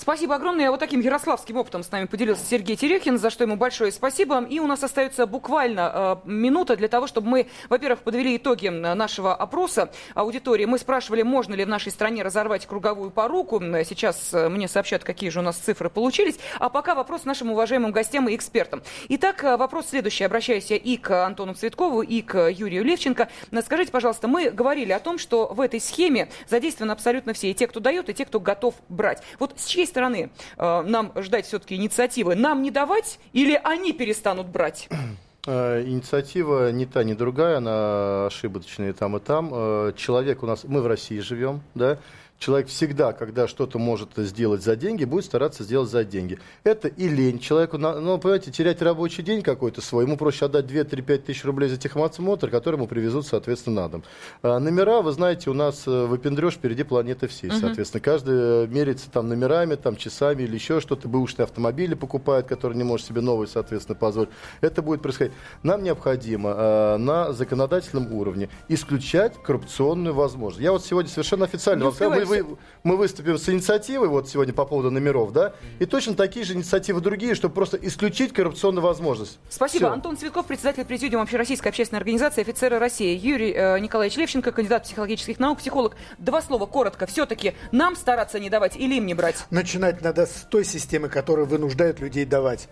Спасибо 0.00 0.36
огромное. 0.36 0.70
Вот 0.70 0.78
таким 0.78 1.00
ярославским 1.00 1.56
опытом 1.56 1.82
с 1.82 1.90
нами 1.90 2.06
поделился 2.06 2.46
Сергей 2.46 2.76
Терехин, 2.76 3.18
за 3.18 3.30
что 3.30 3.42
ему 3.42 3.56
большое 3.56 3.90
спасибо. 3.90 4.44
И 4.44 4.60
у 4.60 4.66
нас 4.68 4.84
остается 4.84 5.26
буквально 5.26 6.20
э, 6.24 6.28
минута 6.30 6.76
для 6.76 6.86
того, 6.86 7.08
чтобы 7.08 7.26
мы, 7.28 7.48
во-первых, 7.68 8.02
подвели 8.02 8.36
итоги 8.36 8.68
нашего 8.68 9.34
опроса 9.34 9.90
аудитории. 10.14 10.66
Мы 10.66 10.78
спрашивали, 10.78 11.22
можно 11.22 11.54
ли 11.54 11.64
в 11.64 11.68
нашей 11.68 11.90
стране 11.90 12.22
разорвать 12.22 12.64
круговую 12.64 13.10
поруку. 13.10 13.58
Сейчас 13.60 14.32
э, 14.32 14.48
мне 14.48 14.68
сообщат, 14.68 15.02
какие 15.02 15.30
же 15.30 15.40
у 15.40 15.42
нас 15.42 15.56
цифры 15.56 15.90
получились. 15.90 16.38
А 16.60 16.68
пока 16.68 16.94
вопрос 16.94 17.24
нашим 17.24 17.50
уважаемым 17.50 17.90
гостям 17.90 18.28
и 18.28 18.36
экспертам. 18.36 18.84
Итак, 19.08 19.42
э, 19.42 19.56
вопрос 19.56 19.88
следующий. 19.88 20.22
Обращаюсь 20.22 20.70
и 20.70 20.96
к 20.96 21.26
Антону 21.26 21.54
Цветкову, 21.54 22.02
и 22.02 22.22
к 22.22 22.48
Юрию 22.50 22.84
Левченко. 22.84 23.28
Скажите, 23.64 23.90
пожалуйста, 23.90 24.28
мы 24.28 24.50
говорили 24.50 24.92
о 24.92 25.00
том, 25.00 25.18
что 25.18 25.48
в 25.48 25.60
этой 25.60 25.80
схеме 25.80 26.28
задействованы 26.48 26.92
абсолютно 26.92 27.32
все. 27.32 27.50
И 27.50 27.54
те, 27.54 27.66
кто 27.66 27.80
дает, 27.80 28.08
и 28.08 28.14
те, 28.14 28.24
кто 28.24 28.38
готов 28.38 28.76
брать. 28.88 29.24
Вот 29.40 29.54
с 29.56 29.66
чьей 29.66 29.87
стороны 29.88 30.30
э, 30.56 30.82
нам 30.82 31.12
ждать 31.16 31.46
все-таки 31.46 31.74
инициативы? 31.74 32.36
Нам 32.36 32.62
не 32.62 32.70
давать 32.70 33.18
или 33.32 33.60
они 33.64 33.92
перестанут 33.92 34.46
брать? 34.46 34.88
Э, 35.46 35.82
инициатива 35.82 36.70
не 36.72 36.84
та, 36.84 37.04
ни 37.04 37.14
другая, 37.14 37.56
она 37.56 38.26
ошибочная 38.26 38.90
и 38.90 38.92
там, 38.92 39.16
и 39.16 39.20
там. 39.20 39.50
Э, 39.50 39.92
человек 39.96 40.42
у 40.42 40.46
нас, 40.46 40.64
мы 40.64 40.82
в 40.82 40.86
России 40.86 41.20
живем, 41.20 41.62
да, 41.74 41.98
Человек 42.38 42.68
всегда, 42.68 43.12
когда 43.12 43.48
что-то 43.48 43.80
может 43.80 44.10
сделать 44.16 44.62
за 44.62 44.76
деньги, 44.76 45.04
будет 45.04 45.24
стараться 45.24 45.64
сделать 45.64 45.90
за 45.90 46.04
деньги. 46.04 46.38
Это 46.62 46.86
и 46.86 47.08
лень. 47.08 47.40
Человеку, 47.40 47.78
ну, 47.78 48.16
понимаете, 48.18 48.52
терять 48.52 48.80
рабочий 48.80 49.24
день 49.24 49.42
какой-то 49.42 49.80
свой, 49.80 50.04
ему 50.04 50.16
проще 50.16 50.44
отдать 50.44 50.66
2-3-5 50.66 51.18
тысяч 51.18 51.44
рублей 51.44 51.68
за 51.68 51.78
техосмотр, 51.78 52.48
который 52.48 52.76
ему 52.76 52.86
привезут, 52.86 53.26
соответственно, 53.26 53.82
на 53.82 53.88
дом. 53.88 54.04
А 54.42 54.60
номера, 54.60 55.02
вы 55.02 55.10
знаете, 55.10 55.50
у 55.50 55.52
нас 55.52 55.82
э, 55.88 56.06
выпендрешь 56.06 56.54
впереди 56.54 56.84
планеты 56.84 57.26
всей. 57.26 57.50
Угу. 57.50 57.56
Соответственно, 57.58 58.00
каждый 58.02 58.34
э, 58.36 58.66
мерится 58.68 59.10
там 59.10 59.28
номерами, 59.28 59.74
там 59.74 59.96
часами 59.96 60.44
или 60.44 60.54
еще 60.54 60.80
что-то. 60.80 61.08
Бэушные 61.08 61.42
автомобили 61.42 61.94
покупает, 61.94 62.46
которые 62.46 62.78
не 62.78 62.84
может 62.84 63.04
себе 63.04 63.20
новые, 63.20 63.48
соответственно, 63.48 63.96
позволить. 63.96 64.30
Это 64.60 64.80
будет 64.80 65.02
происходить. 65.02 65.32
Нам 65.64 65.82
необходимо 65.82 66.50
э, 66.50 66.96
на 66.98 67.32
законодательном 67.32 68.12
уровне 68.12 68.48
исключать 68.68 69.34
коррупционную 69.42 70.14
возможность. 70.14 70.62
Я 70.62 70.70
вот 70.70 70.84
сегодня 70.84 71.10
совершенно 71.10 71.44
официально 71.44 71.90
сказал, 71.90 72.27
вы, 72.28 72.56
мы 72.82 72.96
выступим 72.96 73.38
с 73.38 73.48
инициативой 73.48 74.08
вот 74.08 74.28
сегодня 74.28 74.54
по 74.54 74.64
поводу 74.64 74.90
номеров, 74.90 75.32
да, 75.32 75.54
и 75.78 75.86
точно 75.86 76.14
такие 76.14 76.44
же 76.44 76.54
инициативы 76.54 77.00
другие, 77.00 77.34
чтобы 77.34 77.54
просто 77.54 77.76
исключить 77.76 78.32
коррупционную 78.32 78.84
возможность. 78.84 79.38
Спасибо. 79.48 79.86
Все. 79.86 79.92
Антон 79.92 80.16
Цветков, 80.16 80.46
председатель 80.46 80.84
президиума 80.84 81.24
Общероссийской 81.24 81.70
общественной 81.70 81.98
организации 81.98 82.42
«Офицеры 82.42 82.78
России». 82.78 83.16
Юрий 83.16 83.52
э, 83.52 83.78
Николаевич 83.78 84.16
Левченко, 84.16 84.52
кандидат 84.52 84.84
психологических 84.84 85.38
наук, 85.38 85.58
психолог. 85.58 85.96
Два 86.18 86.42
слова, 86.42 86.66
коротко. 86.66 87.06
Все-таки 87.06 87.54
нам 87.72 87.96
стараться 87.96 88.38
не 88.38 88.50
давать 88.50 88.76
или 88.76 88.96
им 88.96 89.06
не 89.06 89.14
брать? 89.14 89.36
Начинать 89.50 90.02
надо 90.02 90.26
с 90.26 90.46
той 90.50 90.64
системы, 90.64 91.08
которая 91.08 91.46
вынуждает 91.46 92.00
людей 92.00 92.24
давать. 92.24 92.68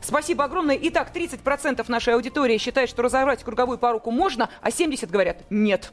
Спасибо 0.00 0.44
огромное. 0.44 0.78
Итак, 0.82 1.10
30% 1.14 1.84
нашей 1.88 2.14
аудитории 2.14 2.58
считает, 2.58 2.88
что 2.88 3.02
разорвать 3.02 3.42
круговую 3.42 3.78
поруку 3.78 4.10
можно, 4.10 4.48
а 4.60 4.70
70% 4.70 5.06
говорят 5.10 5.38
нет. 5.50 5.92